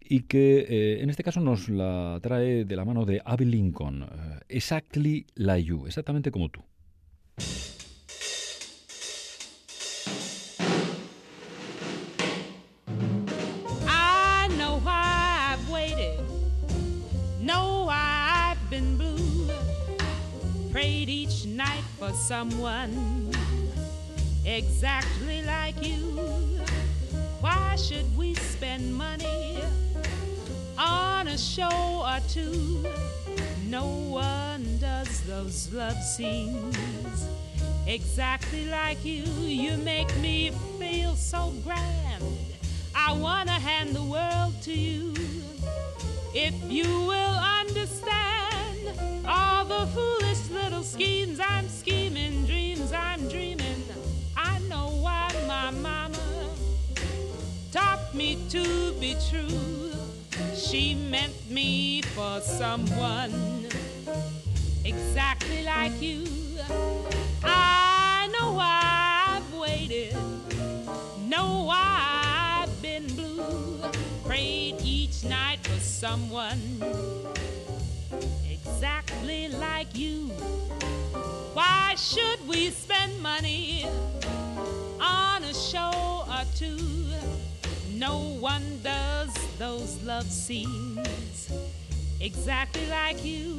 y 0.00 0.20
que 0.20 1.00
en 1.02 1.10
este 1.10 1.22
caso 1.24 1.40
nos 1.40 1.68
la 1.68 2.18
trae 2.22 2.64
de 2.64 2.76
la 2.76 2.84
mano 2.84 3.04
de 3.04 3.20
Abby 3.24 3.44
Lincoln, 3.44 4.06
Exactly 4.48 5.26
Like 5.34 5.64
You, 5.68 5.86
exactamente 5.86 6.30
como 6.30 6.48
tú. 6.48 6.62
Someone 22.28 23.32
exactly 24.44 25.40
like 25.44 25.82
you. 25.82 25.98
Why 27.40 27.74
should 27.76 28.04
we 28.18 28.34
spend 28.34 28.94
money 28.94 29.56
on 30.76 31.28
a 31.28 31.38
show 31.38 32.04
or 32.04 32.20
two? 32.28 32.84
No 33.68 33.86
one 33.86 34.76
does 34.78 35.22
those 35.22 35.72
love 35.72 35.96
scenes 36.02 37.26
exactly 37.86 38.66
like 38.66 39.02
you. 39.06 39.24
You 39.40 39.78
make 39.78 40.14
me 40.18 40.50
feel 40.78 41.16
so 41.16 41.54
grand. 41.64 42.22
I 42.94 43.14
wanna 43.14 43.52
hand 43.52 43.96
the 43.96 44.02
world 44.02 44.52
to 44.64 44.74
you. 44.74 45.14
If 46.34 46.54
you 46.68 46.84
will 47.06 47.38
understand 47.62 48.92
all 49.26 49.64
the 49.64 49.86
foolish 49.86 50.27
little 50.78 50.92
schemes 50.92 51.40
I'm 51.40 51.68
scheming, 51.68 52.46
dreams 52.46 52.92
I'm 52.92 53.26
dreaming. 53.28 53.82
I 54.36 54.60
know 54.68 54.90
why 55.00 55.28
my 55.48 55.70
mama 55.70 56.50
taught 57.72 58.14
me 58.14 58.38
to 58.50 58.92
be 59.00 59.16
true. 59.28 59.90
She 60.54 60.94
meant 60.94 61.34
me 61.50 62.02
for 62.02 62.40
someone 62.40 63.66
exactly 64.84 65.64
like 65.64 66.00
you. 66.00 66.24
I 67.42 68.28
know 68.38 68.52
why 68.52 69.24
I've 69.30 69.54
waited, 69.54 70.14
know 71.26 71.64
why 71.64 72.62
I've 72.62 72.82
been 72.82 73.06
blue. 73.16 73.80
Prayed 74.24 74.76
each 74.84 75.24
night 75.24 75.58
for 75.66 75.80
someone 75.80 76.60
exactly 78.48 79.48
like 79.48 79.98
you 79.98 80.30
should 81.98 82.46
we 82.46 82.70
spend 82.70 83.20
money 83.20 83.84
on 85.00 85.42
a 85.42 85.52
show 85.52 86.24
or 86.28 86.44
two? 86.54 86.78
No 87.92 88.18
one 88.38 88.80
does 88.84 89.34
those 89.58 90.00
love 90.04 90.30
scenes 90.30 91.50
exactly 92.20 92.86
like 92.86 93.24
you. 93.24 93.58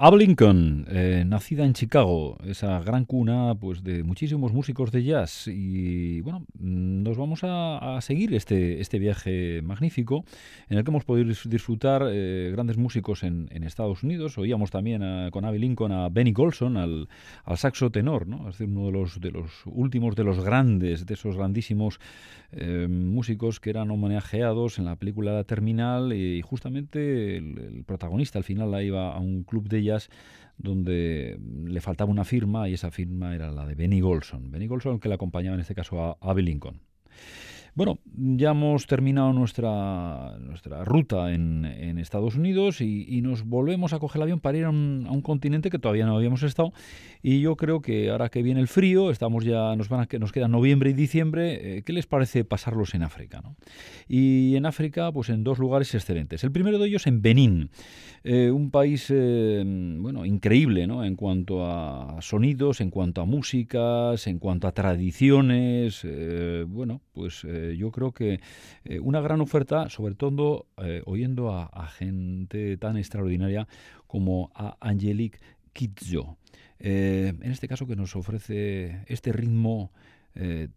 Abe 0.00 0.18
Lincoln, 0.18 0.86
eh, 0.90 1.24
nacida 1.26 1.64
en 1.64 1.72
Chicago, 1.72 2.38
esa 2.46 2.78
gran 2.78 3.04
cuna 3.04 3.56
pues, 3.56 3.82
de 3.82 4.04
muchísimos 4.04 4.52
músicos 4.52 4.92
de 4.92 5.02
jazz. 5.02 5.48
Y 5.48 6.20
bueno, 6.20 6.46
nos 6.56 7.16
vamos 7.16 7.40
a, 7.42 7.98
seguir 8.00 8.32
este, 8.32 8.80
este 8.80 9.00
viaje 9.00 9.60
magnífico 9.60 10.24
en 10.68 10.78
el 10.78 10.84
que 10.84 10.92
hemos 10.92 11.04
podido 11.04 11.28
dis- 11.28 11.48
disfrutar 11.48 12.04
eh, 12.08 12.50
grandes 12.52 12.76
músicos 12.76 13.24
en, 13.24 13.48
Estados 13.64 14.04
Unidos. 14.04 14.38
Oíamos 14.38 14.70
también 14.70 15.02
a- 15.02 15.32
con 15.32 15.44
Abe 15.44 15.58
Lincoln 15.58 15.90
a 15.90 16.08
Benny 16.10 16.30
Golson, 16.30 16.76
al, 16.76 17.08
saxo 17.56 17.90
tenor, 17.90 18.28
¿no? 18.28 18.48
es 18.48 18.56
decir, 18.56 18.68
uno 18.68 18.86
de 18.86 18.92
los, 18.92 19.20
de 19.20 19.32
los 19.32 19.50
últimos, 19.66 20.14
de 20.14 20.22
los 20.22 20.38
grandes, 20.44 21.06
de 21.06 21.14
esos 21.14 21.36
grandísimos 21.36 21.98
eh, 22.52 22.86
músicos 22.88 23.58
que 23.58 23.70
eran 23.70 23.90
homenajeados 23.90 24.78
en 24.78 24.84
la 24.84 24.94
película 24.94 25.32
La 25.32 25.42
Terminal 25.42 26.12
y 26.12 26.40
justamente 26.40 27.36
el, 27.36 27.58
el 27.58 27.84
protagonista 27.84 28.38
al 28.38 28.44
final 28.44 28.70
la 28.70 28.82
iba 28.84 29.12
a 29.12 29.18
un 29.18 29.42
club 29.42 29.68
de 29.68 29.82
jazz 29.82 29.87
donde 30.56 31.38
le 31.66 31.80
faltaba 31.80 32.10
una 32.10 32.24
firma 32.24 32.68
y 32.68 32.74
esa 32.74 32.90
firma 32.90 33.34
era 33.34 33.50
la 33.50 33.64
de 33.66 33.74
Benny 33.74 34.00
Golson. 34.00 34.50
Benny 34.50 34.66
Golson 34.66 34.98
que 34.98 35.08
le 35.08 35.14
acompañaba 35.14 35.54
en 35.54 35.60
este 35.60 35.74
caso 35.74 36.02
a 36.02 36.16
Abe 36.20 36.42
Lincoln. 36.42 36.80
Bueno, 37.78 38.00
ya 38.16 38.50
hemos 38.50 38.88
terminado 38.88 39.32
nuestra, 39.32 40.36
nuestra 40.40 40.84
ruta 40.84 41.32
en, 41.32 41.64
Estados 42.00 42.34
Unidos 42.34 42.80
y, 42.80 43.20
nos 43.22 43.44
volvemos 43.44 43.92
a 43.92 44.00
coger 44.00 44.18
el 44.18 44.22
avión 44.24 44.40
para 44.40 44.58
ir 44.58 44.64
a 44.64 44.70
un, 44.70 45.04
a 45.08 45.12
un 45.12 45.22
continente 45.22 45.70
que 45.70 45.78
todavía 45.78 46.04
no 46.04 46.16
habíamos 46.16 46.42
estado. 46.42 46.72
Y 47.22 47.40
yo 47.40 47.56
creo 47.56 47.80
que 47.80 48.10
ahora 48.10 48.28
que 48.28 48.42
viene 48.42 48.60
el 48.60 48.68
frío, 48.68 49.10
estamos 49.10 49.44
ya, 49.44 49.74
nos 49.76 49.88
van 49.88 50.00
a, 50.00 50.18
nos 50.18 50.32
quedan 50.32 50.52
noviembre 50.52 50.90
y 50.90 50.92
diciembre, 50.92 51.78
eh, 51.78 51.82
¿qué 51.82 51.92
les 51.92 52.06
parece 52.06 52.44
pasarlos 52.44 52.94
en 52.94 53.02
África? 53.02 53.42
Y 54.08 54.56
en 54.56 54.66
África, 54.66 55.10
pues 55.12 55.28
en 55.28 55.44
dos 55.44 55.58
lugares 55.58 55.94
excelentes. 55.94 56.44
El 56.44 56.52
primero 56.52 56.78
de 56.78 56.88
ellos 56.88 57.06
en 57.06 57.22
Benín, 57.22 57.70
eh, 58.24 58.50
un 58.50 58.70
país 58.70 59.06
eh, 59.10 59.62
bueno, 59.98 60.24
increíble 60.24 60.86
¿no? 60.86 61.04
en 61.04 61.16
cuanto 61.16 61.66
a 61.66 62.16
sonidos, 62.20 62.80
en 62.80 62.90
cuanto 62.90 63.20
a 63.20 63.24
músicas, 63.24 64.26
en 64.26 64.38
cuanto 64.38 64.68
a 64.68 64.72
tradiciones. 64.72 66.06
bueno, 66.68 67.02
pues 67.18 67.42
eh, 67.42 67.74
yo 67.76 67.90
creo 67.90 68.12
que 68.12 68.38
eh, 68.84 69.00
una 69.00 69.20
gran 69.20 69.40
oferta, 69.40 69.90
sobre 69.90 70.14
todo 70.14 70.66
eh, 70.76 71.02
oyendo 71.04 71.50
a, 71.50 71.88
gente 71.88 72.76
tan 72.76 72.96
extraordinaria 72.96 73.66
como 74.06 74.52
a 74.54 74.76
Angelique 74.78 75.40
Kidjo. 75.72 76.36
En 76.78 77.42
este 77.42 77.66
caso 77.66 77.88
que 77.88 77.96
nos 77.96 78.14
ofrece 78.14 79.02
este 79.06 79.32
ritmo 79.32 79.90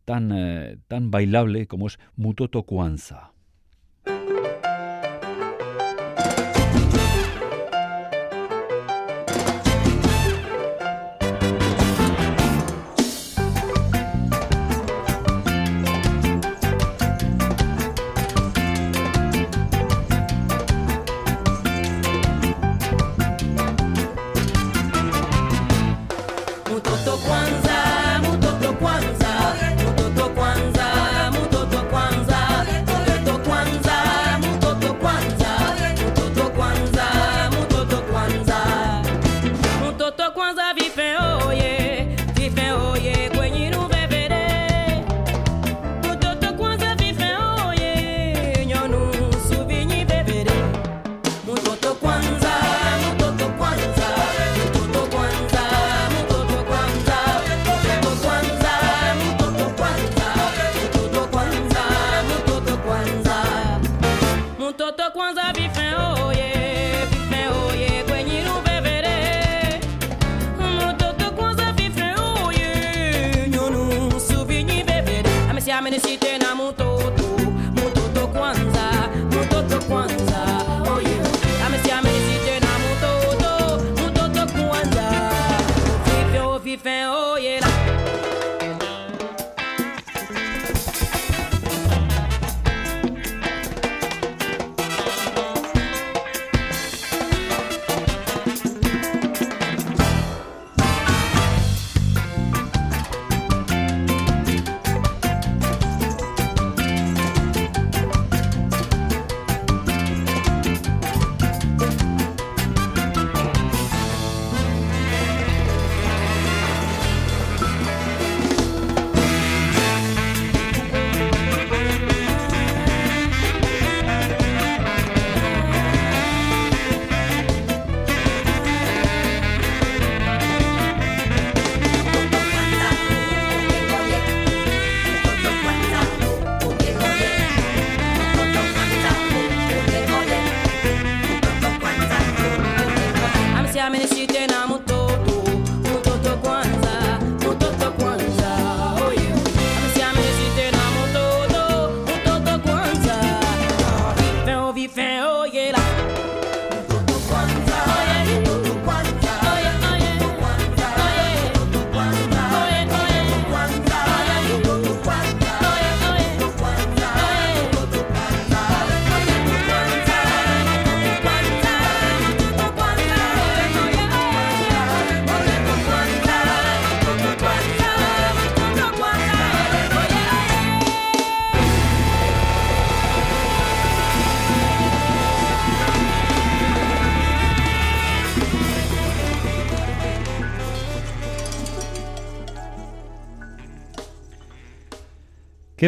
tan, 0.04 0.82
tan 0.88 1.12
bailable 1.12 1.68
como 1.68 1.86
es 1.86 2.00
Mutoto 2.16 2.64
Kwanza. 2.64 3.31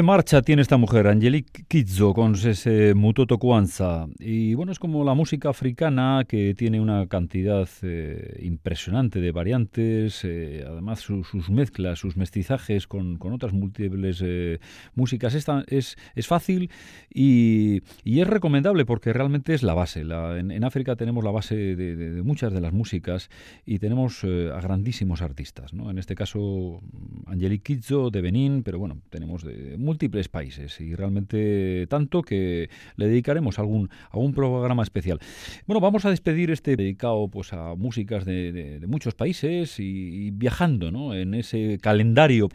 Marcha 0.04 0.42
tiene 0.42 0.62
esta 0.62 0.78
mujer, 0.78 1.08
Angelique 1.08 1.63
Kidjo, 1.74 2.14
con 2.14 2.36
ese 2.36 2.94
Mutoto 2.94 3.40
Kwanza. 3.40 4.06
Y 4.20 4.54
bueno, 4.54 4.72
es 4.72 4.78
como 4.78 5.04
la 5.04 5.16
música 5.16 5.50
africana 5.50 6.24
que 6.28 6.54
tiene 6.54 6.80
una 6.80 7.08
cantidad 7.08 7.68
eh, 7.82 8.40
impresionante 8.44 9.20
de 9.20 9.32
variantes, 9.32 10.24
eh, 10.24 10.64
además 10.68 11.00
sus 11.00 11.50
mezclas, 11.50 11.98
sus 11.98 12.16
mestizajes 12.16 12.86
con, 12.86 13.18
otras 13.20 13.54
múltiples 13.54 14.22
eh, 14.24 14.60
músicas. 14.94 15.34
Esta 15.34 15.64
es, 15.66 15.98
fácil 16.28 16.70
y, 17.12 17.82
es 18.06 18.28
recomendable 18.28 18.86
porque 18.86 19.12
realmente 19.12 19.56
es 19.56 19.64
la 19.64 19.74
base. 19.74 20.02
en, 20.02 20.64
África 20.64 20.96
tenemos 20.96 21.24
la 21.24 21.32
base 21.32 21.56
de, 21.56 22.22
muchas 22.22 22.54
de 22.54 22.62
las 22.62 22.72
músicas 22.72 23.32
y 23.66 23.80
tenemos 23.80 24.24
a 24.24 24.62
grandísimos 24.62 25.24
artistas. 25.24 25.74
¿no? 25.74 25.90
En 25.90 25.98
este 25.98 26.14
caso, 26.14 26.82
Angelique 27.26 27.78
Kidjo 27.78 28.12
de 28.12 28.22
Benín, 28.22 28.62
pero 28.62 28.78
bueno, 28.78 29.02
tenemos 29.10 29.44
de 29.44 29.76
múltiples 29.80 30.30
países 30.30 30.80
y 30.80 30.94
realmente 30.94 31.63
tanto 31.90 32.22
que 32.22 32.70
le 32.96 33.08
dedicaremos 33.08 33.60
algún, 33.60 33.90
algún 34.12 34.34
programa 34.34 34.84
especial. 34.84 35.20
Bueno, 35.66 35.80
vamos 35.80 36.06
a 36.06 36.10
despedir 36.10 36.52
este 36.52 36.76
dedicado 36.76 37.28
pues 37.28 37.54
a 37.54 37.76
músicas 37.76 38.26
de, 38.26 38.82
muchos 38.88 39.16
países 39.16 39.80
y, 39.80 40.32
viajando 40.32 40.92
¿no? 40.92 41.14
en 41.14 41.34
ese 41.34 41.80
calendario 41.82 42.50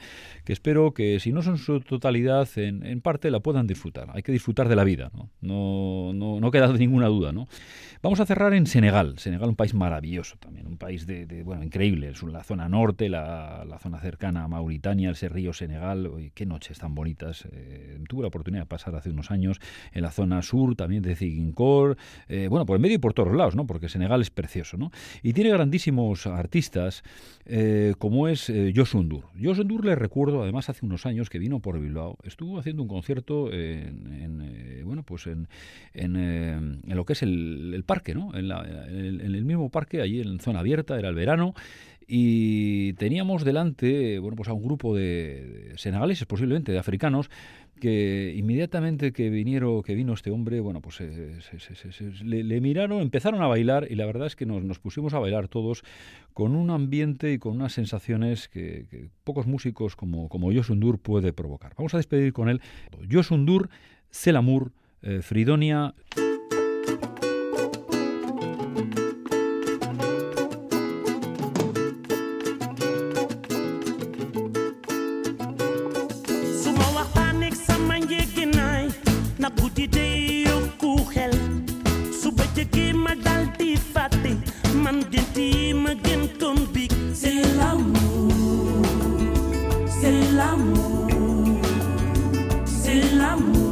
que 0.45 0.53
espero 0.53 0.93
que 0.93 1.21
si 1.21 1.33
no 1.33 1.43
son 1.43 1.59
su 1.59 1.81
totalidad, 1.81 2.49
en, 2.57 3.01
parte 3.01 3.31
la 3.31 3.41
puedan 3.41 3.67
disfrutar. 3.67 4.09
Hay 4.15 4.23
que 4.23 4.33
disfrutar 4.33 4.69
de 4.69 4.77
la 4.77 4.85
vida, 4.85 5.11
¿no? 5.15 5.31
No, 5.41 6.13
no, 6.13 6.41
no 6.41 6.51
queda 6.51 6.73
ninguna 6.73 7.07
duda, 7.07 7.33
¿no? 7.33 7.49
Vamos 8.03 8.21
a 8.21 8.27
cerrar 8.27 8.55
en 8.55 8.67
Senegal. 8.67 9.19
Senegal, 9.19 9.49
un 9.49 9.57
país 9.57 9.75
maravilloso 9.75 10.37
también, 10.39 10.67
un 10.67 10.77
país 10.77 11.07
de, 11.07 11.43
bueno, 11.43 11.65
increíble. 11.65 12.11
Es 12.11 12.23
la 12.23 12.45
zona 12.45 12.69
norte, 12.69 13.09
la, 13.09 13.65
la, 13.67 13.79
zona 13.79 14.01
cercana 14.01 14.45
a 14.45 14.49
Mauritania, 14.49 15.11
ese 15.11 15.29
río 15.29 15.53
Senegal. 15.53 16.11
qué 16.35 16.47
noches 16.47 16.79
tan 16.79 16.95
bonitas 16.95 17.49
eh, 17.51 17.99
tuve 18.09 18.23
la 18.23 18.29
oportunidad 18.29 18.63
de 18.63 18.67
pasar 18.67 18.95
hace 18.99 19.11
unos 19.11 19.31
años 19.31 19.61
en 19.93 20.03
la 20.03 20.11
zona 20.11 20.43
sur 20.43 20.77
también 20.77 21.03
de 21.03 21.17
Ziguinchor, 21.17 21.97
eh, 22.29 22.49
bueno, 22.49 22.67
por 22.67 22.77
el 22.77 22.83
medio 22.83 22.97
y 22.97 22.99
por 22.99 23.15
todos 23.15 23.35
lados, 23.35 23.57
¿no? 23.57 23.67
Porque 23.67 23.89
Senegal 23.89 24.21
es 24.21 24.31
precioso, 24.31 24.77
¿no? 24.77 24.91
Y 25.23 25.33
tiene 25.33 25.51
grandísimos 25.51 26.27
artistas 26.27 27.03
eh, 27.47 27.95
como 27.99 28.29
es 28.29 28.53
Josundur. 28.75 29.25
Josundur 29.43 29.85
le 29.85 29.95
recuerdo, 29.95 30.43
además, 30.43 30.69
hace 30.69 30.85
unos 30.85 31.07
años 31.07 31.31
que 31.31 31.39
vino 31.39 31.61
por 31.61 31.81
Bilbao, 31.81 32.19
estuvo 32.25 32.59
haciendo 32.59 32.83
un 32.83 32.89
concierto 32.89 33.53
en, 33.53 34.83
bueno, 34.85 35.03
pues 35.03 35.27
en, 35.27 35.49
en, 35.95 36.83
lo 36.85 37.05
que 37.05 37.15
es 37.15 37.23
el, 37.23 37.83
parque, 37.87 38.15
¿no? 38.15 38.35
En, 38.35 38.51
en 38.51 39.35
el 39.35 39.45
mismo 39.45 39.71
parque, 39.71 40.03
allí 40.03 40.21
en 40.21 40.41
zona 40.41 40.61
abierta, 40.61 40.99
era 40.99 41.09
el 41.09 41.15
verano, 41.15 41.55
y 42.11 42.95
teníamos 42.95 43.45
delante 43.45 44.19
bueno 44.19 44.35
pues 44.35 44.49
a 44.49 44.55
un 44.55 44.65
grupo 44.65 44.97
de, 44.97 45.75
senegaleses 45.77 46.27
posiblemente 46.27 46.73
de 46.73 46.79
africanos 46.79 47.31
que 47.79 48.35
inmediatamente 48.37 49.13
que 49.13 49.31
vinieron 49.31 49.83
que 49.83 49.95
vino 49.95 50.13
este 50.13 50.31
hombre 50.31 50.61
bueno 50.61 50.81
pues 50.81 51.01
le, 51.01 52.61
miraron 52.61 53.01
empezaron 53.01 53.43
a 53.43 53.47
bailar 53.47 53.87
y 53.91 53.95
la 53.95 54.07
verdad 54.07 54.27
es 54.27 54.37
que 54.37 54.47
nos, 54.47 54.79
pusimos 54.79 55.15
a 55.15 55.19
bailar 55.19 55.49
todos 55.49 55.85
con 56.35 56.55
un 56.55 56.71
ambiente 56.71 57.33
y 57.33 57.39
con 57.39 57.57
unas 57.57 57.73
sensaciones 57.73 58.49
que, 58.49 59.09
pocos 59.25 59.47
músicos 59.47 59.97
como 59.97 60.29
como 60.29 60.53
Yosundur 60.53 60.99
puede 60.99 61.33
provocar. 61.33 61.75
Vamos 61.77 61.95
a 61.95 61.99
despedir 61.99 62.33
con 62.33 62.49
él. 62.49 62.61
Yosundur 63.09 63.71
Selamur 64.11 64.73
eh, 65.03 65.21
Fridonia 65.23 65.95
c'est 87.15 87.43
l'amour 87.57 88.33
c'est 90.01 90.33
l'amour 90.37 91.09
c'est 92.67 93.17
l'amour. 93.17 93.68